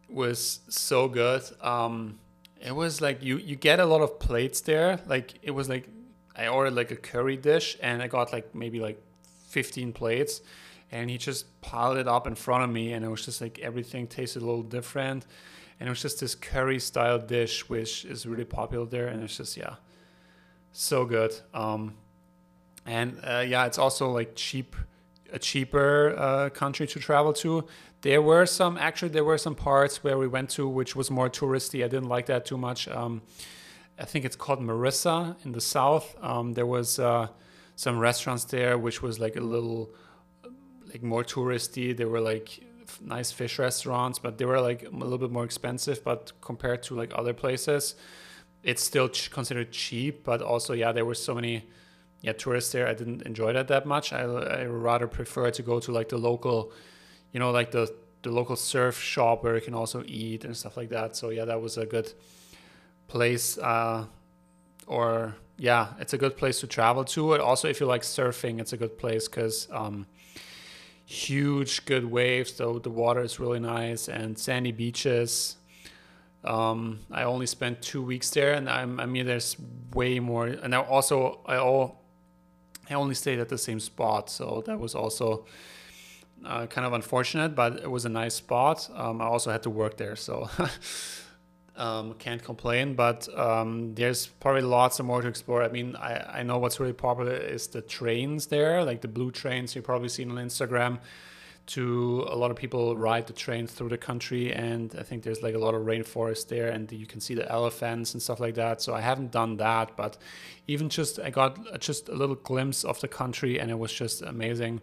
was 0.09 0.61
so 0.69 1.09
good. 1.09 1.43
Um, 1.61 2.21
it 2.61 2.75
was 2.75 3.01
like 3.01 3.23
you 3.23 3.37
you 3.37 3.57
get 3.57 3.81
a 3.81 3.85
lot 3.85 4.01
of 4.01 4.19
plates 4.19 4.61
there. 4.61 5.01
Like 5.07 5.35
it 5.43 5.51
was 5.51 5.69
like 5.69 5.89
I 6.37 6.47
ordered 6.47 6.75
like 6.75 6.93
a 6.93 6.97
curry 6.97 7.37
dish 7.37 7.77
and 7.83 8.01
I 8.01 8.07
got 8.07 8.33
like 8.33 8.55
maybe 8.55 8.81
like 8.81 9.03
15 9.49 9.93
plates 9.93 10.41
and 10.91 11.11
he 11.11 11.19
just 11.19 11.61
piled 11.61 11.97
it 11.97 12.09
up 12.09 12.27
in 12.27 12.35
front 12.35 12.65
of 12.65 12.71
me 12.71 12.93
and 12.93 13.05
it 13.05 13.09
was 13.09 13.25
just 13.25 13.41
like 13.41 13.59
everything 13.59 14.07
tasted 14.07 14.43
a 14.43 14.45
little 14.45 14.63
different 14.63 15.27
and 15.79 15.89
it 15.89 15.91
was 15.91 16.03
just 16.03 16.21
this 16.21 16.35
curry 16.35 16.81
style 16.81 17.19
dish 17.19 17.69
which 17.69 18.05
is 18.05 18.27
really 18.27 18.45
popular 18.45 18.85
there 18.85 19.07
and 19.07 19.23
it's 19.23 19.37
just 19.37 19.57
yeah 19.57 19.77
so 20.73 21.05
good 21.05 21.33
um, 21.53 21.95
and 22.87 23.19
uh, 23.25 23.45
yeah 23.47 23.67
it's 23.67 23.79
also 23.79 24.11
like 24.11 24.35
cheap 24.35 24.77
a 25.35 25.39
cheaper 25.39 26.15
uh, 26.17 26.49
country 26.51 26.87
to 26.87 26.99
travel 27.01 27.33
to. 27.33 27.65
There 28.03 28.23
were 28.23 28.47
some 28.47 28.79
actually 28.79 29.09
there 29.11 29.25
were 29.25 29.39
some 29.39 29.55
parts 29.55 30.05
where 30.05 30.17
we 30.17 30.29
went 30.29 30.49
to 30.51 30.69
which 30.69 30.95
was 30.95 31.11
more 31.11 31.29
touristy. 31.29 31.85
I 31.85 31.89
didn't 31.89 32.09
like 32.09 32.27
that 32.27 32.47
too 32.47 32.57
much. 32.57 32.89
Um, 32.89 33.23
i 33.97 34.05
think 34.05 34.25
it's 34.25 34.35
called 34.37 34.61
Mirissa 34.61 35.37
in 35.45 35.53
the 35.53 35.61
south. 35.61 36.17
Um, 36.23 36.55
there 36.55 36.67
was 36.67 36.99
uh, 36.99 37.29
some 37.77 37.99
restaurants 37.99 38.45
there 38.45 38.77
which 38.79 39.03
was 39.03 39.19
like 39.19 39.37
a 39.37 39.41
little 39.41 39.91
like 40.89 41.03
more 41.03 41.25
touristy. 41.25 41.97
There 41.97 42.09
were 42.09 42.21
like 42.21 42.61
nice 43.01 43.33
fish 43.33 43.59
restaurants 43.59 44.19
but 44.19 44.39
they 44.39 44.45
were 44.45 44.61
like 44.61 44.85
a 44.85 44.91
little 44.91 45.19
bit 45.19 45.33
more 45.33 45.45
expensive 45.45 46.05
but 46.05 46.33
compared 46.41 46.83
to 46.85 46.95
like 46.95 47.13
other 47.15 47.33
places 47.33 47.97
it's 48.63 48.83
still 48.83 49.09
ch- 49.09 49.31
considered 49.31 49.73
cheap. 49.73 50.25
But 50.25 50.43
also 50.43 50.75
yeah 50.75 50.93
there 50.93 51.05
were 51.05 51.15
so 51.15 51.35
many 51.35 51.65
yeah 52.25 52.33
tourists 52.33 52.73
there 52.73 52.87
i 52.89 52.95
didn't 52.95 53.23
enjoy 53.23 53.53
that 53.53 53.69
that 53.69 53.85
much 53.87 54.13
i, 54.13 54.23
I 54.23 54.65
rather 54.65 55.07
prefer 55.07 55.51
to 55.51 55.63
go 55.63 55.79
to 55.81 55.93
like 55.93 56.09
the 56.09 56.19
local 56.19 56.73
you 57.35 57.41
know, 57.41 57.51
like 57.51 57.73
the 57.73 57.93
the 58.23 58.31
local 58.31 58.57
surf 58.57 58.99
shop 58.99 59.45
where 59.45 59.55
you 59.55 59.61
can 59.61 59.75
also 59.75 60.03
eat 60.07 60.47
and 60.47 60.57
stuff 60.57 60.79
like 60.79 60.89
that. 60.89 61.15
So 61.15 61.29
yeah, 61.29 61.45
that 61.45 61.61
was 61.61 61.77
a 61.77 61.85
good 61.85 62.11
place. 63.07 63.59
Uh, 63.59 64.07
or 64.87 65.35
yeah, 65.59 65.89
it's 65.99 66.15
a 66.15 66.19
good 66.19 66.37
place 66.37 66.61
to 66.61 66.67
travel 66.67 67.05
to. 67.05 67.35
And 67.35 67.43
also, 67.43 67.69
if 67.69 67.81
you 67.81 67.87
like 67.87 68.03
surfing, 68.03 68.61
it's 68.61 68.73
a 68.73 68.79
good 68.79 68.97
place 68.97 69.29
because 69.29 69.69
um, 69.73 70.07
huge, 71.05 71.85
good 71.85 72.05
waves. 72.07 72.55
So 72.55 72.79
the 72.79 72.89
water 72.89 73.21
is 73.21 73.39
really 73.39 73.61
nice 73.61 74.09
and 74.09 74.39
sandy 74.39 74.73
beaches. 74.73 75.57
Um, 76.45 77.01
I 77.11 77.25
only 77.25 77.47
spent 77.47 77.83
two 77.83 78.03
weeks 78.03 78.31
there, 78.31 78.53
and 78.53 78.69
I'm, 78.69 79.01
I 79.01 79.07
mean, 79.07 79.27
there's 79.27 79.57
way 79.93 80.21
more. 80.21 80.47
And 80.47 80.75
I 80.75 80.79
also 80.83 81.41
I 81.47 81.57
all 81.57 82.04
I 82.91 82.95
only 82.95 83.15
stayed 83.15 83.39
at 83.39 83.49
the 83.49 83.59
same 83.59 83.81
spot, 83.81 84.31
so 84.31 84.63
that 84.67 84.79
was 84.79 84.95
also 84.95 85.47
uh, 86.45 86.67
kind 86.67 86.87
of 86.87 86.93
unfortunate, 86.93 87.55
but 87.55 87.81
it 87.81 87.91
was 87.91 88.05
a 88.05 88.09
nice 88.09 88.35
spot. 88.35 88.89
Um, 88.95 89.21
I 89.21 89.25
also 89.25 89.51
had 89.51 89.63
to 89.63 89.71
work 89.71 89.97
there, 89.97 90.17
so 90.17 90.49
um, 91.77 92.15
can't 92.15 92.43
complain. 92.43 92.95
But 92.95 93.29
um, 93.39 93.95
there's 93.95 94.27
probably 94.27 94.63
lots 94.63 95.01
more 95.01 95.23
to 95.23 95.29
explore. 95.29 95.63
I 95.63 95.69
mean, 95.69 95.97
I, 95.97 96.41
I 96.41 96.43
know 96.43 96.59
what's 96.59 96.79
really 96.81 96.93
popular 96.93 97.33
is 97.35 97.69
the 97.69 97.81
trains 97.81 98.47
there, 98.47 98.85
like 98.85 99.01
the 99.01 99.09
blue 99.09 99.31
trains 99.31 99.75
you've 99.75 99.85
probably 99.85 100.09
seen 100.09 100.31
on 100.31 100.37
Instagram 100.37 100.99
to 101.67 102.27
a 102.29 102.37
lot 102.37 102.51
of 102.51 102.57
people 102.57 102.97
ride 102.97 103.27
the 103.27 103.33
train 103.33 103.67
through 103.67 103.89
the 103.89 103.97
country 103.97 104.53
and 104.53 104.95
i 104.99 105.03
think 105.03 105.23
there's 105.23 105.43
like 105.43 105.55
a 105.55 105.59
lot 105.59 105.75
of 105.75 105.83
rainforest 105.83 106.49
there 106.49 106.69
and 106.69 106.93
you 106.93 107.07
can 107.07 107.21
see 107.21 107.35
the 107.35 107.51
elephants 107.51 108.13
and 108.13 108.23
stuff 108.23 108.39
like 108.39 108.55
that. 108.55 108.83
So 108.83 108.95
i 108.95 109.01
haven't 109.01 109.31
done 109.31 109.57
that 109.57 109.97
but 109.97 110.19
even 110.67 110.89
just 110.89 111.19
i 111.21 111.31
got 111.31 111.81
just 111.81 112.09
a 112.09 112.15
little 112.15 112.35
glimpse 112.37 112.85
of 112.85 113.01
the 113.01 113.09
country 113.09 113.59
and 113.59 113.71
it 113.71 113.79
was 113.79 113.93
just 113.93 114.23
amazing 114.23 114.81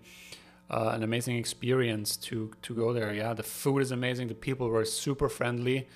uh, 0.72 0.92
an 0.94 1.04
amazing 1.04 1.36
experience 1.38 2.16
to 2.16 2.52
to 2.62 2.74
go 2.74 2.94
there. 2.94 3.14
Yeah 3.14 3.34
the 3.34 3.44
food 3.44 3.80
is 3.80 3.92
amazing. 3.92 4.30
The 4.30 4.36
people 4.36 4.70
were 4.70 4.86
super 4.86 5.30
friendly. 5.30 5.88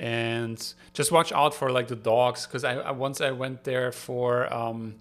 And 0.00 0.58
just 0.92 1.10
watch 1.10 1.32
out 1.32 1.54
for 1.54 1.72
like 1.72 1.88
the 1.88 1.96
dogs 1.96 2.46
because 2.46 2.62
I, 2.62 2.74
I, 2.74 2.92
once 2.92 3.20
i 3.20 3.32
went 3.32 3.64
there 3.64 3.90
for 3.90 4.52
um, 4.54 4.94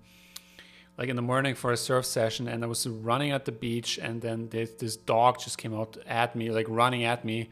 like 0.97 1.09
in 1.09 1.15
the 1.15 1.21
morning 1.21 1.53
for 1.55 1.71
a 1.71 1.77
surf 1.77 2.05
session 2.05 2.47
and 2.47 2.63
I 2.63 2.67
was 2.67 2.87
running 2.87 3.31
at 3.31 3.45
the 3.45 3.51
beach 3.51 3.97
and 3.97 4.21
then 4.21 4.49
this, 4.49 4.71
this 4.71 4.95
dog 4.97 5.39
just 5.39 5.57
came 5.57 5.73
out 5.73 5.97
at 6.07 6.35
me 6.35 6.49
like 6.49 6.65
running 6.69 7.03
at 7.03 7.23
me 7.23 7.49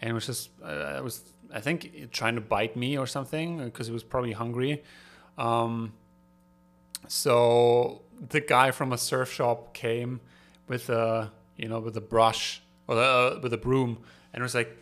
and 0.00 0.14
was 0.14 0.26
just 0.26 0.50
uh, 0.64 0.96
it 0.96 1.04
was 1.04 1.22
I 1.52 1.60
think 1.60 2.10
trying 2.12 2.34
to 2.34 2.40
bite 2.40 2.76
me 2.76 2.98
or 2.98 3.06
something 3.06 3.64
because 3.64 3.88
it 3.88 3.92
was 3.92 4.02
probably 4.02 4.32
hungry. 4.32 4.82
Um, 5.38 5.92
so 7.06 8.02
the 8.28 8.40
guy 8.40 8.70
from 8.70 8.92
a 8.92 8.98
surf 8.98 9.32
shop 9.32 9.72
came 9.72 10.20
with 10.66 10.90
a 10.90 11.30
you 11.56 11.68
know 11.68 11.78
with 11.78 11.96
a 11.96 12.00
brush 12.00 12.62
or 12.86 12.98
uh, 12.98 13.38
with 13.40 13.52
a 13.52 13.56
broom 13.56 13.98
and 14.32 14.42
was 14.42 14.54
like 14.54 14.76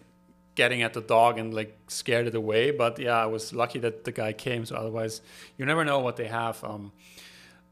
getting 0.55 0.83
at 0.83 0.95
the 0.95 1.03
dog 1.03 1.39
and 1.39 1.53
like 1.53 1.77
scared 1.87 2.27
it 2.27 2.35
away 2.35 2.71
but 2.71 2.99
yeah 2.99 3.23
I 3.23 3.27
was 3.27 3.53
lucky 3.53 3.79
that 3.81 4.05
the 4.05 4.13
guy 4.13 4.33
came 4.33 4.65
so 4.65 4.75
otherwise 4.75 5.21
you 5.59 5.67
never 5.67 5.85
know 5.85 5.99
what 5.99 6.17
they 6.17 6.29
have 6.29 6.65
um, 6.65 6.93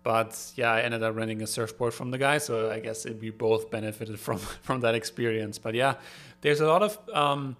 but 0.04 0.52
yeah, 0.54 0.70
I 0.70 0.82
ended 0.82 1.02
up 1.02 1.16
renting 1.16 1.42
a 1.42 1.46
surfboard 1.46 1.94
from 1.94 2.10
the 2.10 2.18
guy, 2.18 2.36
so 2.36 2.70
I 2.70 2.78
guess 2.78 3.06
it, 3.06 3.18
we 3.20 3.30
both 3.30 3.70
benefited 3.70 4.20
from 4.20 4.38
from 4.62 4.82
that 4.82 4.94
experience. 4.94 5.58
But 5.58 5.74
yeah, 5.74 5.94
there's 6.42 6.60
a 6.60 6.66
lot 6.66 6.82
of 6.82 6.98
um, 7.12 7.56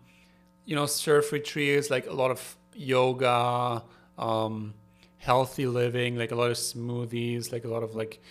you 0.67 0.77
know 0.77 0.87
surf 0.87 1.33
retreats, 1.33 1.91
like 1.91 2.07
a 2.07 2.13
lot 2.13 2.31
of 2.31 2.57
yoga, 2.75 3.83
um, 4.19 4.75
healthy 5.17 5.67
living, 5.67 6.17
like 6.17 6.33
a 6.33 6.35
lot 6.35 6.51
of 6.51 6.59
smoothies, 6.59 7.51
like 7.51 7.65
a 7.65 7.69
lot 7.69 7.83
of 7.83 7.97
like 7.97 8.23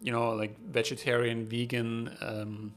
you 0.00 0.12
know 0.12 0.30
like 0.32 0.60
vegetarian, 0.60 1.46
vegan 1.46 2.14
um, 2.20 2.74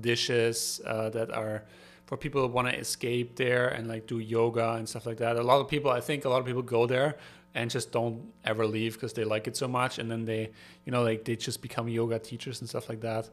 dishes 0.00 0.80
uh, 0.86 1.10
that 1.10 1.32
are 1.32 1.64
for 2.06 2.16
people 2.16 2.42
who 2.42 2.48
want 2.48 2.68
to 2.68 2.76
escape 2.76 3.34
there 3.34 3.68
and 3.68 3.88
like 3.88 4.06
do 4.06 4.20
yoga 4.20 4.74
and 4.74 4.88
stuff 4.88 5.06
like 5.06 5.18
that. 5.18 5.36
A 5.36 5.42
lot 5.42 5.60
of 5.60 5.68
people, 5.68 5.90
I 5.90 6.00
think, 6.00 6.24
a 6.24 6.28
lot 6.28 6.38
of 6.38 6.46
people 6.46 6.62
go 6.62 6.86
there 6.86 7.16
and 7.54 7.70
just 7.70 7.90
don't 7.92 8.32
ever 8.44 8.66
leave 8.66 8.94
because 8.94 9.12
they 9.12 9.24
like 9.24 9.46
it 9.48 9.56
so 9.56 9.68
much. 9.68 9.98
And 9.98 10.10
then 10.10 10.24
they 10.24 10.50
you 10.84 10.92
know 10.92 11.02
like 11.02 11.24
they 11.24 11.36
just 11.36 11.62
become 11.62 11.88
yoga 11.88 12.18
teachers 12.18 12.60
and 12.60 12.68
stuff 12.68 12.88
like 12.88 13.00
that. 13.00 13.28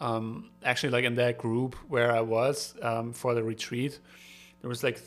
Um, 0.00 0.50
actually 0.64 0.90
like 0.90 1.04
in 1.04 1.14
that 1.16 1.38
group 1.38 1.76
where 1.86 2.10
i 2.10 2.20
was 2.20 2.74
um, 2.82 3.12
for 3.12 3.34
the 3.34 3.42
retreat 3.44 4.00
there 4.60 4.68
was 4.68 4.82
like 4.82 5.00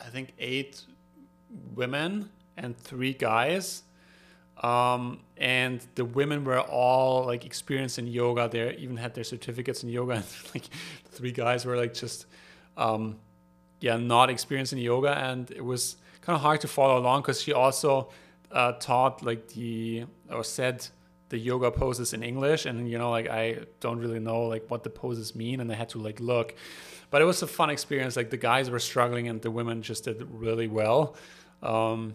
i 0.00 0.04
think 0.04 0.32
eight 0.38 0.82
women 1.74 2.30
and 2.56 2.76
three 2.78 3.12
guys. 3.12 3.82
Um, 4.62 5.20
and 5.36 5.84
the 5.96 6.04
women 6.04 6.44
were 6.44 6.60
all 6.60 7.26
like 7.26 7.44
experienced 7.44 7.98
in 7.98 8.06
yoga. 8.06 8.48
They 8.48 8.76
even 8.76 8.96
had 8.96 9.14
their 9.14 9.24
certificates 9.24 9.82
in 9.82 9.88
yoga. 9.88 10.14
And 10.16 10.24
like 10.54 10.64
three 11.10 11.32
guys 11.32 11.64
were 11.64 11.76
like 11.76 11.94
just 11.94 12.26
um, 12.76 13.16
yeah 13.80 13.96
not 13.96 14.30
experienced 14.30 14.72
in 14.72 14.78
yoga. 14.78 15.16
And 15.18 15.50
it 15.50 15.64
was 15.64 15.96
kind 16.24 16.36
of 16.36 16.42
hard 16.42 16.60
to 16.62 16.68
follow 16.68 16.98
along 16.98 17.22
because 17.22 17.40
she 17.42 17.52
also 17.52 18.08
uh, 18.50 18.72
taught 18.72 19.22
like 19.22 19.48
the 19.48 20.06
or 20.30 20.44
said 20.44 20.86
the 21.28 21.38
yoga 21.38 21.70
poses 21.70 22.12
in 22.12 22.22
English, 22.22 22.66
and 22.66 22.88
you 22.88 22.98
know, 22.98 23.10
like 23.10 23.28
I 23.28 23.58
don't 23.80 23.98
really 23.98 24.20
know 24.20 24.42
like 24.42 24.70
what 24.70 24.84
the 24.84 24.90
poses 24.90 25.34
mean, 25.34 25.60
and 25.60 25.70
I 25.70 25.74
had 25.74 25.88
to 25.90 25.98
like 25.98 26.20
look. 26.20 26.54
But 27.10 27.22
it 27.22 27.24
was 27.24 27.42
a 27.42 27.46
fun 27.46 27.70
experience. 27.70 28.16
Like 28.16 28.30
the 28.30 28.36
guys 28.36 28.70
were 28.70 28.78
struggling, 28.78 29.28
and 29.28 29.42
the 29.42 29.50
women 29.50 29.82
just 29.82 30.04
did 30.04 30.26
really 30.30 30.68
well. 30.68 31.16
Um, 31.62 32.14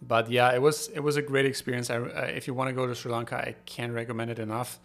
but 0.00 0.30
yeah, 0.30 0.52
it 0.54 0.62
was 0.62 0.88
it 0.88 1.00
was 1.00 1.16
a 1.16 1.22
great 1.22 1.46
experience. 1.46 1.90
I, 1.90 1.96
uh, 1.96 2.30
if 2.34 2.46
you 2.46 2.54
want 2.54 2.68
to 2.68 2.74
go 2.74 2.86
to 2.86 2.94
Sri 2.94 3.12
Lanka, 3.12 3.36
I 3.36 3.54
can't 3.66 3.92
recommend 3.92 4.30
it 4.30 4.38
enough. 4.38 4.78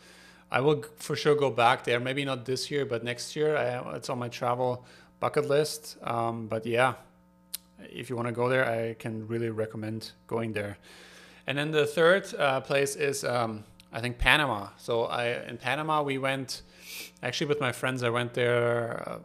I 0.51 0.61
will 0.61 0.83
for 0.97 1.15
sure 1.15 1.35
go 1.35 1.51
back 1.51 1.83
there. 1.83 1.99
Maybe 1.99 2.25
not 2.25 2.45
this 2.45 2.71
year, 2.71 2.85
but 2.85 3.03
next 3.03 3.35
year. 3.35 3.55
I, 3.55 3.95
it's 3.95 4.09
on 4.09 4.19
my 4.19 4.29
travel 4.29 4.85
bucket 5.19 5.47
list. 5.47 5.97
Um, 6.01 6.47
but 6.47 6.65
yeah, 6.65 6.95
if 7.81 8.09
you 8.09 8.15
want 8.15 8.27
to 8.27 8.31
go 8.31 8.49
there, 8.49 8.65
I 8.67 8.93
can 8.95 9.27
really 9.27 9.49
recommend 9.49 10.11
going 10.27 10.53
there. 10.53 10.77
And 11.47 11.57
then 11.57 11.71
the 11.71 11.85
third 11.85 12.33
uh, 12.35 12.61
place 12.61 12.95
is 12.95 13.23
um, 13.23 13.63
I 13.91 14.01
think 14.01 14.17
Panama. 14.17 14.69
So 14.77 15.05
I 15.05 15.43
in 15.47 15.57
Panama 15.57 16.03
we 16.03 16.17
went 16.17 16.61
actually 17.23 17.47
with 17.47 17.59
my 17.59 17.71
friends. 17.71 18.03
I 18.03 18.09
went 18.09 18.33
there 18.33 19.03
uh, 19.07 19.19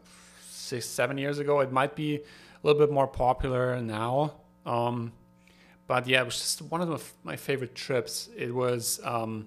six 0.51 0.87
seven 0.87 1.19
years 1.19 1.39
ago. 1.39 1.61
It 1.61 1.73
might 1.73 1.95
be 1.95 2.17
a 2.17 2.21
little 2.63 2.81
bit 2.81 2.93
more 2.93 3.07
popular 3.07 3.81
now. 3.81 4.35
Um, 4.65 5.13
but 5.87 6.07
yeah, 6.07 6.23
it 6.23 6.25
was 6.25 6.39
just 6.39 6.63
one 6.63 6.81
of 6.81 7.13
my 7.25 7.37
favorite 7.37 7.75
trips. 7.75 8.31
It 8.37 8.55
was 8.55 9.01
um, 9.05 9.47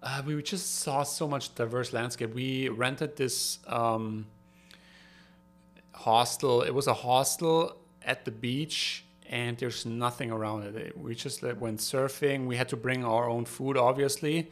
uh, 0.00 0.22
we 0.24 0.40
just 0.42 0.76
saw 0.76 1.02
so 1.02 1.26
much 1.26 1.54
diverse 1.54 1.92
landscape. 1.92 2.34
We 2.34 2.68
rented 2.68 3.16
this 3.16 3.58
um, 3.66 4.26
hostel. 6.04 6.62
It 6.62 6.74
was 6.74 6.86
a 6.86 6.94
hostel 6.94 7.76
at 8.04 8.24
the 8.26 8.30
beach, 8.30 9.04
and 9.28 9.56
there's 9.56 9.86
nothing 9.86 10.30
around 10.30 10.76
it. 10.76 10.96
We 10.98 11.14
just 11.14 11.42
went 11.42 11.80
surfing. 11.80 12.46
We 12.46 12.56
had 12.56 12.68
to 12.68 12.76
bring 12.76 13.04
our 13.04 13.28
own 13.28 13.46
food, 13.46 13.76
obviously. 13.78 14.50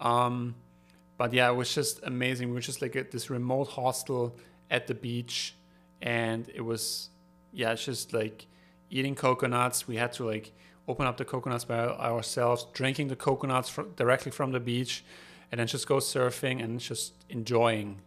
Um, 0.00 0.56
but 1.16 1.32
yeah, 1.32 1.50
it 1.50 1.54
was 1.54 1.72
just 1.72 2.00
amazing. 2.02 2.48
We 2.48 2.54
were 2.54 2.68
just 2.72 2.82
like 2.82 2.96
at 2.96 3.10
this 3.12 3.30
remote 3.30 3.68
hostel 3.68 4.36
at 4.70 4.86
the 4.88 4.94
beach, 4.94 5.54
and 6.02 6.48
it 6.52 6.62
was 6.62 7.10
yeah, 7.52 7.72
it's 7.72 7.84
just 7.84 8.12
like 8.12 8.46
eating 8.90 9.14
coconuts. 9.14 9.86
We 9.86 9.96
had 9.96 10.12
to 10.14 10.26
like 10.26 10.52
open 10.88 11.06
up 11.06 11.16
the 11.16 11.24
coconuts 11.24 11.64
by 11.64 11.78
ourselves, 11.78 12.66
drinking 12.72 13.08
the 13.08 13.16
coconuts 13.16 13.68
fr- 13.68 13.90
directly 13.94 14.32
from 14.32 14.50
the 14.52 14.60
beach, 14.60 15.04
and 15.50 15.58
then 15.58 15.66
just 15.66 15.86
go 15.86 15.96
surfing 15.96 16.62
and 16.62 16.80
just 16.80 17.12
enjoying. 17.28 18.00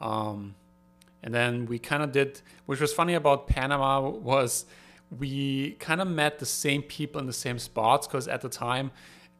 Um, 0.00 0.54
and 1.22 1.32
then 1.32 1.66
we 1.66 1.78
kind 1.78 2.02
of 2.02 2.12
did, 2.12 2.40
which 2.66 2.80
was 2.80 2.92
funny 2.92 3.14
about 3.14 3.46
Panama 3.46 4.00
was 4.00 4.66
we 5.18 5.72
kind 5.72 6.00
of 6.00 6.08
met 6.08 6.38
the 6.38 6.46
same 6.46 6.82
people 6.82 7.20
in 7.20 7.26
the 7.26 7.32
same 7.32 7.58
spots 7.58 8.06
because 8.06 8.26
at 8.28 8.40
the 8.40 8.48
time 8.48 8.90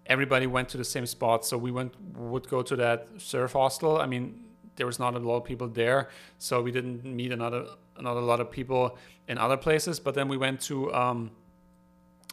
everybody 0.07 0.47
went 0.47 0.69
to 0.71 0.77
the 0.77 0.85
same 0.85 1.07
spots. 1.07 1.49
So 1.49 1.57
we 1.59 1.71
went 1.71 1.95
would 2.17 2.49
go 2.49 2.63
to 2.63 2.77
that 2.77 3.09
surf 3.19 3.53
hostel. 3.53 3.99
I 3.99 4.07
mean, 4.07 4.45
there 4.77 4.87
was 4.87 4.99
not 4.99 5.15
a 5.15 5.19
lot 5.19 5.39
of 5.39 5.45
people 5.45 5.69
there, 5.69 6.09
so 6.39 6.63
we 6.63 6.71
didn't 6.71 7.05
meet 7.05 7.33
another 7.33 7.67
another 7.97 8.21
lot 8.21 8.41
of 8.41 8.51
people 8.51 8.99
in 9.29 9.39
other 9.39 9.57
places. 9.57 9.99
But 9.99 10.15
then 10.15 10.29
we 10.29 10.37
went 10.37 10.61
to 10.63 10.93
um, 10.95 11.31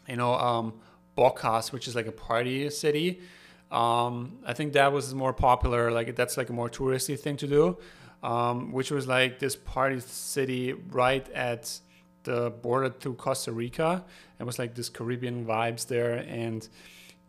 you 0.08 0.18
know 0.18 0.34
um, 0.36 0.74
Bocas, 1.18 1.72
which 1.72 1.88
is 1.88 1.96
like 1.96 2.08
a 2.08 2.12
party 2.12 2.70
city. 2.70 3.22
Um, 3.72 4.40
I 4.46 4.54
think 4.54 4.74
that 4.74 4.92
was 4.92 5.14
more 5.14 5.34
popular. 5.34 5.92
Like 5.92 6.16
that's 6.16 6.38
like 6.38 6.50
a 6.50 6.54
more 6.54 6.70
touristy 6.70 7.20
thing 7.20 7.38
to 7.38 7.48
do 7.48 7.78
um, 8.24 8.72
which 8.72 8.92
was 8.92 9.08
like 9.08 9.40
this 9.40 9.56
party 9.56 10.00
city 10.00 10.74
right 10.74 11.30
at 11.32 11.80
the 12.24 12.50
border 12.50 12.90
to 12.90 13.14
Costa 13.14 13.52
Rica. 13.52 14.04
It 14.40 14.44
was 14.44 14.60
like 14.60 14.76
this 14.76 14.90
Caribbean 14.90 15.46
vibes 15.46 15.88
there, 15.88 16.16
and 16.28 16.68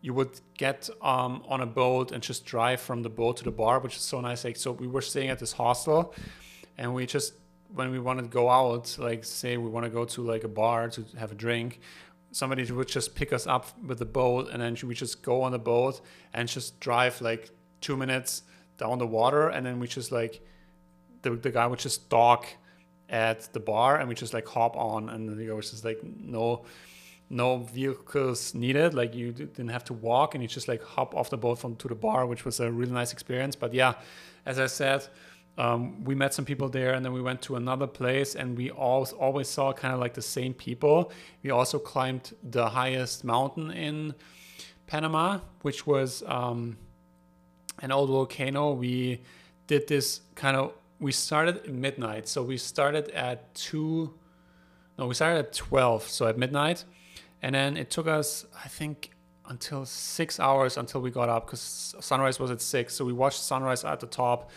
you 0.01 0.15
would 0.15 0.41
get 0.57 0.89
um, 1.03 1.43
on 1.49 1.61
a 1.61 1.67
boat 1.67 2.13
and 2.13 2.23
just 2.23 2.45
drive 2.45 2.81
from 2.81 3.03
the 3.03 3.11
boat 3.11 3.37
to 3.39 3.45
the 3.45 3.51
bar, 3.51 3.81
which 3.81 3.97
is 3.97 4.03
so 4.03 4.21
nice. 4.21 4.45
Like, 4.45 4.57
so 4.57 4.73
we 4.73 4.87
were 4.87 5.03
staying 5.03 5.31
at 5.31 5.39
this 5.39 5.53
hostel, 5.53 6.15
and 6.79 6.95
we 6.95 7.07
just 7.07 7.35
when 7.73 7.91
we 7.93 8.01
wanted 8.01 8.23
to 8.23 8.29
go 8.29 8.51
out, 8.51 8.97
like 8.99 9.25
say 9.25 9.57
we 9.57 9.71
want 9.71 9.85
to 9.85 9.91
go 9.91 10.05
to 10.05 10.23
like 10.23 10.45
a 10.45 10.49
bar 10.49 10.89
to 10.89 11.05
have 11.19 11.31
a 11.31 11.35
drink, 11.37 11.81
somebody 12.33 12.71
would 12.71 12.89
just 12.89 13.15
pick 13.15 13.33
us 13.33 13.47
up 13.47 13.79
with 13.81 13.99
the 13.99 14.05
boat, 14.05 14.49
and 14.53 14.61
then 14.63 14.77
we 14.89 14.95
just 14.95 15.23
go 15.23 15.43
on 15.43 15.53
the 15.53 15.59
boat 15.59 16.01
and 16.33 16.49
just 16.49 16.81
drive 16.81 17.21
like 17.21 17.51
two 17.81 17.97
minutes 17.97 18.43
down 18.77 18.99
the 18.99 19.07
water, 19.07 19.49
and 19.49 19.65
then 19.65 19.79
we 19.79 19.87
just 19.87 20.11
like 20.11 20.43
the, 21.23 21.31
the 21.31 21.50
guy 21.50 21.67
would 21.67 21.79
just 21.79 22.09
dock 22.09 22.47
at 23.09 23.53
the 23.53 23.61
bar 23.61 23.99
and 23.99 24.09
we 24.09 24.15
just 24.15 24.33
like 24.33 24.47
hop 24.47 24.77
on 24.77 25.09
and 25.09 25.39
there 25.39 25.55
was 25.55 25.71
just 25.71 25.85
like 25.85 26.00
no 26.03 26.65
no 27.29 27.59
vehicles 27.59 28.55
needed 28.55 28.95
like 28.95 29.15
you 29.15 29.33
didn't 29.33 29.69
have 29.69 29.85
to 29.85 29.93
walk 29.93 30.35
and 30.35 30.43
you 30.43 30.49
just 30.49 30.69
like 30.69 30.83
hop 30.83 31.15
off 31.15 31.31
the 31.31 31.37
boat 31.37 31.59
from 31.59 31.75
to 31.77 31.89
the 31.89 31.95
bar 31.95 32.27
which 32.27 32.45
was 32.45 32.61
a 32.61 32.71
really 32.71 32.93
nice 32.93 33.12
experience 33.12 33.57
but 33.57 33.75
yeah 33.75 33.95
as 34.47 34.59
i 34.59 34.67
said 34.67 35.07
um, 35.59 36.05
we 36.05 36.15
met 36.15 36.33
some 36.33 36.45
people 36.45 36.69
there 36.69 36.95
and 36.95 37.05
then 37.05 37.12
we 37.12 37.21
went 37.21 37.43
to 37.43 37.57
another 37.57 37.87
place 37.87 38.37
and 38.37 38.57
we 38.57 38.71
always 38.71 39.12
always 39.12 39.49
saw 39.49 39.73
kind 39.73 39.93
of 39.93 40.00
like 40.00 40.15
the 40.15 40.23
same 40.23 40.55
people 40.55 41.11
we 41.43 41.50
also 41.50 41.79
climbed 41.79 42.33
the 42.43 42.69
highest 42.71 43.25
mountain 43.25 43.71
in 43.73 44.15
panama 44.87 45.39
which 45.62 45.87
was 45.87 46.23
um, 46.27 46.79
an 47.81 47.91
old 47.93 48.11
volcano. 48.11 48.73
We 48.73 49.23
did 49.67 49.89
this 49.89 50.21
kind 50.35 50.57
of. 50.57 50.73
We 51.00 51.12
started 51.12 51.57
at 51.57 51.73
midnight, 51.73 52.28
so 52.28 52.42
we 52.42 52.59
started 52.59 53.09
at 53.11 53.54
two. 53.54 54.12
No, 54.99 55.07
we 55.07 55.14
started 55.14 55.38
at 55.38 55.52
twelve, 55.54 56.02
so 56.02 56.26
at 56.26 56.37
midnight, 56.37 56.85
and 57.40 57.54
then 57.54 57.78
it 57.78 57.90
took 57.90 58.07
us, 58.07 58.45
I 58.64 58.69
think, 58.69 59.11
until 59.47 59.87
six 59.87 60.38
hours 60.38 60.76
until 60.76 61.00
we 61.00 61.11
got 61.11 61.30
up 61.30 61.47
because 61.47 61.95
sunrise 62.00 62.38
was 62.38 62.50
at 62.50 62.61
six. 62.61 62.95
So 62.95 63.07
we 63.07 63.14
watched 63.14 63.40
sunrise 63.40 63.83
at 63.83 63.99
the 64.00 64.07
top, 64.07 64.50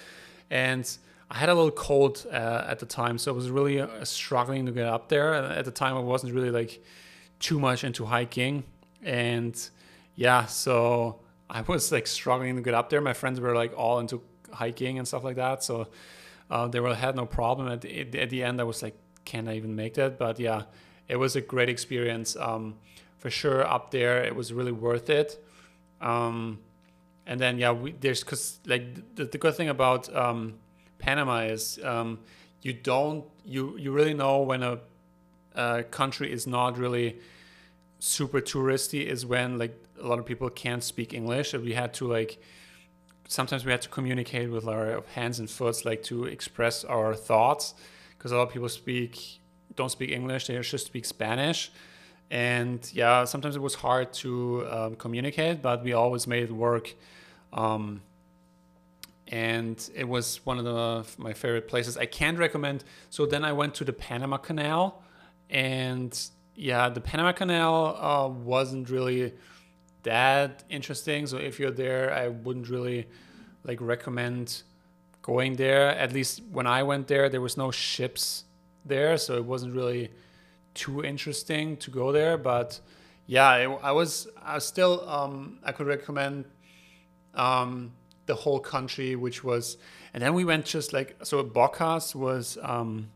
and 0.51 0.85
I 1.31 1.38
had 1.38 1.47
a 1.47 1.55
little 1.55 1.71
cold 1.71 2.25
uh, 2.29 2.65
at 2.67 2.79
the 2.79 2.85
time, 2.85 3.17
so 3.17 3.31
I 3.31 3.35
was 3.35 3.50
really 3.50 3.79
uh, 3.79 4.03
struggling 4.03 4.65
to 4.65 4.73
get 4.73 4.85
up 4.85 5.07
there. 5.07 5.33
At 5.33 5.63
the 5.63 5.71
time, 5.71 5.95
I 5.95 6.01
wasn't 6.01 6.33
really 6.33 6.51
like 6.51 6.83
too 7.39 7.57
much 7.57 7.85
into 7.85 8.03
hiking, 8.03 8.65
and 9.01 9.55
yeah, 10.15 10.45
so 10.47 11.21
I 11.50 11.62
was 11.62 11.89
like 11.89 12.05
struggling 12.05 12.57
to 12.57 12.62
get 12.62 12.73
up 12.73 12.89
there. 12.89 13.00
My 13.00 13.13
friends 13.13 13.39
were 13.39 13.55
like 13.55 13.73
all 13.77 14.00
into 14.00 14.21
hiking 14.51 15.00
and 15.00 15.07
stuff 15.07 15.23
like 15.23 15.38
that, 15.38 15.63
so 15.63 15.88
uh, 16.53 16.67
they 16.67 16.79
were 16.79 16.93
had 16.93 17.15
no 17.15 17.25
problem. 17.25 17.67
At 17.67 17.81
the, 17.81 18.22
at 18.22 18.29
the 18.29 18.43
end, 18.43 18.62
I 18.62 18.63
was 18.63 18.83
like, 18.83 18.95
can 19.25 19.48
I 19.48 19.55
even 19.55 19.75
make 19.75 19.95
that? 19.95 20.19
But 20.19 20.39
yeah, 20.39 20.63
it 21.07 21.15
was 21.15 21.36
a 21.36 21.41
great 21.41 21.67
experience 21.67 22.36
um, 22.36 22.75
for 23.17 23.31
sure. 23.31 23.65
Up 23.65 23.89
there, 23.89 24.24
it 24.24 24.36
was 24.36 24.53
really 24.53 24.72
worth 24.72 25.10
it. 25.10 25.43
Um, 26.00 26.60
and 27.25 27.39
then 27.39 27.57
yeah, 27.57 27.72
we, 27.72 27.93
there's 27.93 28.24
because 28.24 28.60
like 28.67 29.15
the, 29.15 29.25
the, 29.25 29.39
good 29.39 29.55
thing 29.55 29.69
about 29.69 30.13
um, 30.15 30.53
Panama 31.00 31.39
is 31.39 31.79
um, 31.83 32.19
you 32.62 32.74
don't 32.74 33.25
you 33.45 33.75
you 33.79 33.91
really 33.91 34.13
know 34.13 34.41
when 34.41 34.62
a, 34.62 34.79
a 35.55 35.83
country 35.83 36.31
is 36.31 36.45
not 36.45 36.77
really 36.77 37.17
super 37.98 38.41
touristy 38.41 39.03
is 39.05 39.25
when 39.25 39.57
like 39.57 39.75
a 40.00 40.05
lot 40.05 40.19
of 40.19 40.25
people 40.25 40.50
can't 40.51 40.83
speak 40.83 41.13
English. 41.15 41.55
And 41.55 41.63
we 41.63 41.74
had 41.74 41.95
to 41.95 42.07
like 42.07 42.38
sometimes 43.27 43.65
we 43.65 43.72
had 43.72 43.82
to 43.82 43.89
communicate 43.89 44.51
with 44.51 44.68
our 44.68 45.03
hands 45.13 45.39
and 45.39 45.50
foots 45.50 45.86
like 45.86 46.03
to 46.03 46.25
express 46.25 46.84
our 46.84 47.15
thoughts 47.15 47.74
because 48.18 48.32
a 48.32 48.38
lot 48.38 48.44
of 48.44 48.53
people 48.53 48.70
speak 48.70 49.39
don't 49.75 49.89
speak 49.89 50.12
English 50.12 50.48
they 50.48 50.60
just 50.60 50.86
speak 50.86 51.06
Spanish. 51.06 51.72
And 52.30 52.80
yeah 52.94 53.25
sometimes 53.25 53.56
it 53.56 53.62
was 53.62 53.75
hard 53.75 54.13
to 54.13 54.68
um, 54.70 54.96
communicate 54.96 55.62
but 55.62 55.84
we 55.84 55.94
always 55.94 56.27
made 56.27 56.44
it 56.44 56.51
work 56.51 56.94
um, 57.51 58.01
and 59.27 59.89
it 59.96 60.08
was 60.08 60.46
one 60.46 60.60
of 60.60 60.65
the, 60.65 61.06
my 61.18 61.34
favorite 61.34 61.68
places. 61.68 61.98
I 61.98 62.06
can't 62.06 62.38
recommend 62.38 62.84
so 63.10 63.25
then 63.25 63.44
I 63.46 63.53
went 63.53 63.74
to 63.75 63.84
the 63.84 63.94
Panama 63.94 64.38
Canal 64.38 65.03
and 65.50 66.20
yeah, 66.56 66.89
the 66.89 67.01
Panama 67.01 67.32
Canal 67.32 67.98
uh, 68.00 68.27
wasn't 68.27 68.89
really 68.89 69.34
that 70.03 70.63
interesting. 70.69 71.27
So 71.27 71.38
if 71.38 71.60
you're 71.60 71.72
there, 71.72 72.13
I 72.13 72.27
wouldn't 72.27 72.69
really 72.69 73.07
like 73.63 73.79
recommend 73.81 74.63
going 75.22 75.55
there. 75.55 75.89
At 75.89 76.13
least 76.13 76.41
when 76.51 76.67
I 76.67 76.83
went 76.83 77.07
there, 77.07 77.29
there 77.29 77.41
was 77.41 77.57
no 77.57 77.72
ships 77.72 78.45
there, 78.86 79.17
so 79.17 79.36
it 79.36 79.45
wasn't 79.45 79.74
really 79.74 80.12
too 80.74 81.03
interesting 81.03 81.77
to 81.77 81.91
go 81.91 82.12
there. 82.12 82.38
But 82.38 82.79
yeah, 83.25 83.55
it, 83.55 83.79
I 83.81 83.91
was 83.91 84.27
I 84.41 84.55
was 84.55 84.65
still 84.65 85.07
um, 85.10 85.60
I 85.63 85.72
could 85.72 85.88
recommend 85.88 86.45
um, 87.33 87.93
the 88.25 88.36
whole 88.36 88.60
country, 88.60 89.15
which 89.15 89.43
was, 89.43 89.77
and 90.13 90.22
then 90.22 90.33
we 90.33 90.45
went 90.45 90.65
just 90.65 90.93
like 90.93 91.15
so. 91.24 91.43
Bocas 91.43 92.13
was 92.13 92.57
um, 92.62 93.10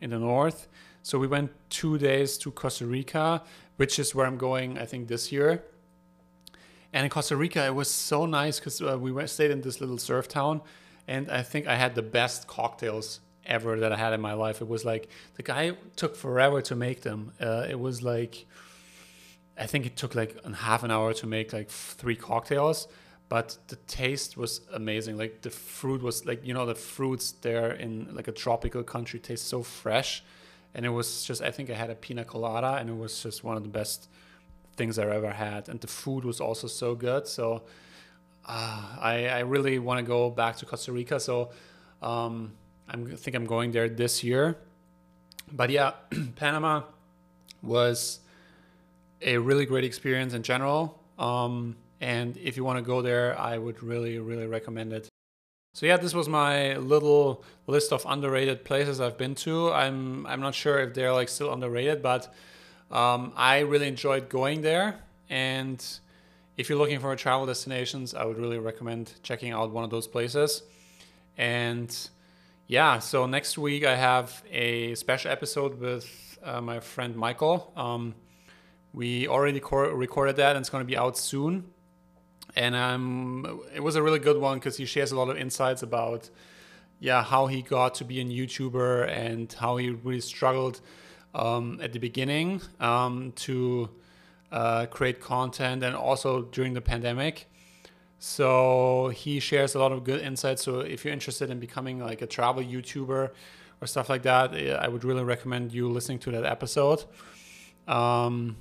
in 0.00 0.10
the 0.10 0.18
north 0.18 0.68
so 1.04 1.18
we 1.18 1.26
went 1.26 1.50
two 1.68 1.98
days 1.98 2.38
to 2.38 2.50
Costa 2.50 2.86
Rica, 2.86 3.42
which 3.76 3.98
is 3.98 4.14
where 4.14 4.24
I'm 4.24 4.38
going, 4.38 4.78
I 4.78 4.86
think, 4.86 5.06
this 5.06 5.30
year. 5.30 5.62
And 6.94 7.02
in 7.02 7.10
Costa 7.10 7.36
Rica, 7.36 7.66
it 7.66 7.74
was 7.74 7.90
so 7.90 8.24
nice 8.24 8.60
because 8.60 8.80
uh, 8.80 8.96
we 8.96 9.10
went, 9.10 9.28
stayed 9.28 9.50
in 9.50 9.60
this 9.62 9.80
little 9.80 9.98
surf 9.98 10.28
town, 10.28 10.62
and 11.08 11.28
I 11.28 11.42
think 11.42 11.66
I 11.66 11.74
had 11.74 11.96
the 11.96 12.02
best 12.02 12.46
cocktails 12.46 13.18
ever 13.44 13.80
that 13.80 13.92
I 13.92 13.96
had 13.96 14.12
in 14.12 14.20
my 14.20 14.32
life. 14.34 14.62
It 14.62 14.68
was 14.68 14.84
like 14.84 15.08
the 15.34 15.42
guy 15.42 15.72
took 15.96 16.14
forever 16.14 16.62
to 16.62 16.76
make 16.76 17.02
them. 17.02 17.32
Uh, 17.40 17.66
it 17.68 17.80
was 17.80 18.02
like 18.02 18.46
I 19.58 19.66
think 19.66 19.86
it 19.86 19.96
took 19.96 20.14
like 20.14 20.36
a 20.44 20.54
half 20.54 20.84
an 20.84 20.92
hour 20.92 21.12
to 21.14 21.26
make 21.26 21.52
like 21.52 21.68
three 21.68 22.16
cocktails, 22.16 22.86
but 23.28 23.58
the 23.66 23.76
taste 23.88 24.36
was 24.36 24.60
amazing. 24.72 25.18
Like 25.18 25.42
the 25.42 25.50
fruit 25.50 26.00
was 26.00 26.24
like 26.24 26.46
you 26.46 26.54
know 26.54 26.64
the 26.64 26.76
fruits 26.76 27.32
there 27.32 27.72
in 27.72 28.14
like 28.14 28.28
a 28.28 28.32
tropical 28.32 28.84
country 28.84 29.18
taste 29.18 29.48
so 29.48 29.64
fresh 29.64 30.22
and 30.74 30.84
it 30.84 30.90
was 30.90 31.24
just 31.24 31.40
I 31.40 31.50
think 31.50 31.70
I 31.70 31.74
had 31.74 31.90
a 31.90 31.94
pina 31.94 32.24
colada, 32.24 32.76
and 32.80 32.90
it 32.90 32.96
was 32.96 33.22
just 33.22 33.44
one 33.44 33.56
of 33.56 33.62
the 33.62 33.68
best 33.68 34.08
things 34.76 34.98
I've 34.98 35.08
ever 35.08 35.30
had, 35.30 35.68
and 35.68 35.80
the 35.80 35.86
food 35.86 36.24
was 36.24 36.40
also 36.40 36.66
so 36.66 36.94
good. 36.94 37.26
So 37.26 37.62
uh, 38.46 38.96
I 39.00 39.28
I 39.28 39.40
really 39.40 39.78
want 39.78 39.98
to 39.98 40.06
go 40.06 40.30
back 40.30 40.56
to 40.58 40.66
Costa 40.66 40.92
Rica. 40.92 41.18
So 41.18 41.50
um, 42.02 42.52
I 42.88 42.96
think 42.96 43.34
I'm 43.36 43.46
going 43.46 43.72
there 43.72 43.88
this 43.88 44.22
year. 44.22 44.56
But 45.52 45.70
yeah, 45.70 45.92
Panama 46.36 46.82
was 47.62 48.20
a 49.22 49.38
really 49.38 49.66
great 49.66 49.84
experience 49.84 50.34
in 50.34 50.42
general. 50.42 51.00
Um, 51.18 51.76
and 52.00 52.36
if 52.36 52.56
you 52.56 52.64
want 52.64 52.78
to 52.78 52.84
go 52.84 53.00
there, 53.00 53.38
I 53.38 53.56
would 53.56 53.82
really, 53.82 54.18
really 54.18 54.46
recommend 54.46 54.92
it. 54.92 55.08
So 55.72 55.86
yeah, 55.86 55.96
this 55.96 56.14
was 56.14 56.28
my 56.28 56.76
little 56.76 57.42
list 57.66 57.92
of 57.92 58.04
underrated 58.06 58.64
places 58.64 59.00
I've 59.00 59.18
been 59.18 59.34
to. 59.36 59.72
I'm 59.72 60.24
I'm 60.26 60.40
not 60.40 60.54
sure 60.54 60.78
if 60.78 60.94
they're 60.94 61.12
like 61.12 61.28
still 61.28 61.52
underrated, 61.52 62.00
but 62.00 62.32
um, 62.94 63.32
I 63.36 63.60
really 63.60 63.88
enjoyed 63.88 64.28
going 64.28 64.62
there. 64.62 65.00
And 65.28 65.84
if 66.56 66.68
you're 66.68 66.78
looking 66.78 67.00
for 67.00 67.14
travel 67.16 67.46
destinations, 67.46 68.14
I 68.14 68.24
would 68.24 68.38
really 68.38 68.58
recommend 68.58 69.12
checking 69.22 69.52
out 69.52 69.70
one 69.70 69.84
of 69.84 69.90
those 69.90 70.06
places. 70.06 70.62
And 71.36 71.94
yeah, 72.66 73.00
so 73.00 73.26
next 73.26 73.58
week 73.58 73.84
I 73.84 73.96
have 73.96 74.42
a 74.50 74.94
special 74.94 75.30
episode 75.30 75.78
with 75.80 76.38
uh, 76.42 76.60
my 76.60 76.80
friend 76.80 77.16
Michael. 77.16 77.72
Um, 77.76 78.14
we 78.92 79.26
already 79.28 79.60
co- 79.60 79.90
recorded 79.90 80.36
that, 80.36 80.56
and 80.56 80.62
it's 80.62 80.70
going 80.70 80.82
to 80.82 80.88
be 80.88 80.96
out 80.96 81.18
soon 81.18 81.64
and 82.56 82.74
um, 82.74 83.62
it 83.74 83.80
was 83.80 83.96
a 83.96 84.02
really 84.02 84.18
good 84.18 84.38
one 84.38 84.58
because 84.58 84.76
he 84.76 84.84
shares 84.84 85.12
a 85.12 85.16
lot 85.16 85.28
of 85.28 85.36
insights 85.36 85.82
about 85.82 86.30
yeah 87.00 87.22
how 87.22 87.46
he 87.46 87.62
got 87.62 87.94
to 87.96 88.04
be 88.04 88.20
a 88.20 88.24
YouTuber 88.24 89.08
and 89.08 89.52
how 89.52 89.76
he 89.76 89.90
really 89.90 90.20
struggled 90.20 90.80
um, 91.34 91.78
at 91.82 91.92
the 91.92 91.98
beginning 91.98 92.60
um, 92.80 93.32
to 93.36 93.90
uh, 94.52 94.86
create 94.86 95.20
content 95.20 95.82
and 95.82 95.94
also 95.96 96.42
during 96.42 96.74
the 96.74 96.80
pandemic. 96.80 97.48
So 98.18 99.08
he 99.08 99.40
shares 99.40 99.74
a 99.74 99.78
lot 99.78 99.92
of 99.92 100.04
good 100.04 100.22
insights. 100.22 100.62
So 100.62 100.80
if 100.80 101.04
you're 101.04 101.12
interested 101.12 101.50
in 101.50 101.58
becoming 101.58 101.98
like 101.98 102.22
a 102.22 102.26
travel 102.26 102.62
YouTuber 102.62 103.30
or 103.80 103.86
stuff 103.86 104.08
like 104.08 104.22
that, 104.22 104.54
I 104.54 104.88
would 104.88 105.04
really 105.04 105.24
recommend 105.24 105.72
you 105.72 105.88
listening 105.88 106.20
to 106.20 106.30
that 106.30 106.44
episode. 106.44 107.04
Um, 107.86 108.56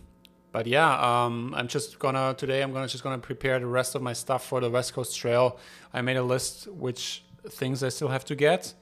but 0.52 0.68
yeah, 0.68 1.26
um, 1.26 1.54
I'm 1.56 1.68
just 1.68 1.98
gonna 1.98 2.36
today. 2.38 2.62
I'm 2.62 2.74
gonna 2.74 2.88
just 2.88 3.04
gonna 3.04 3.18
prepare 3.18 3.60
the 3.60 3.66
rest 3.66 3.96
of 3.96 4.02
my 4.02 4.14
stuff 4.14 4.46
for 4.46 4.62
the 4.62 4.70
West 4.70 4.94
Coast 4.94 5.18
Trail. 5.18 5.58
I 5.94 6.02
made 6.02 6.18
a 6.18 6.24
list 6.24 6.68
which 6.68 7.24
things 7.50 7.84
I 7.84 7.90
still 7.90 8.10
have 8.10 8.24
to 8.26 8.36
get, 8.36 8.74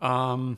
um, 0.00 0.56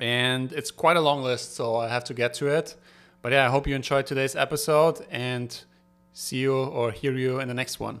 and 0.00 0.52
it's 0.52 0.70
quite 0.70 0.96
a 0.96 1.00
long 1.00 1.22
list, 1.22 1.54
so 1.54 1.76
I 1.76 1.88
have 1.88 2.04
to 2.04 2.14
get 2.14 2.34
to 2.34 2.48
it. 2.48 2.76
But 3.22 3.32
yeah, 3.32 3.46
I 3.46 3.50
hope 3.50 3.66
you 3.66 3.74
enjoyed 3.74 4.06
today's 4.06 4.36
episode, 4.36 5.04
and 5.10 5.64
see 6.12 6.38
you 6.38 6.54
or 6.54 6.92
hear 6.92 7.12
you 7.12 7.40
in 7.40 7.48
the 7.48 7.54
next 7.54 7.80
one. 7.80 8.00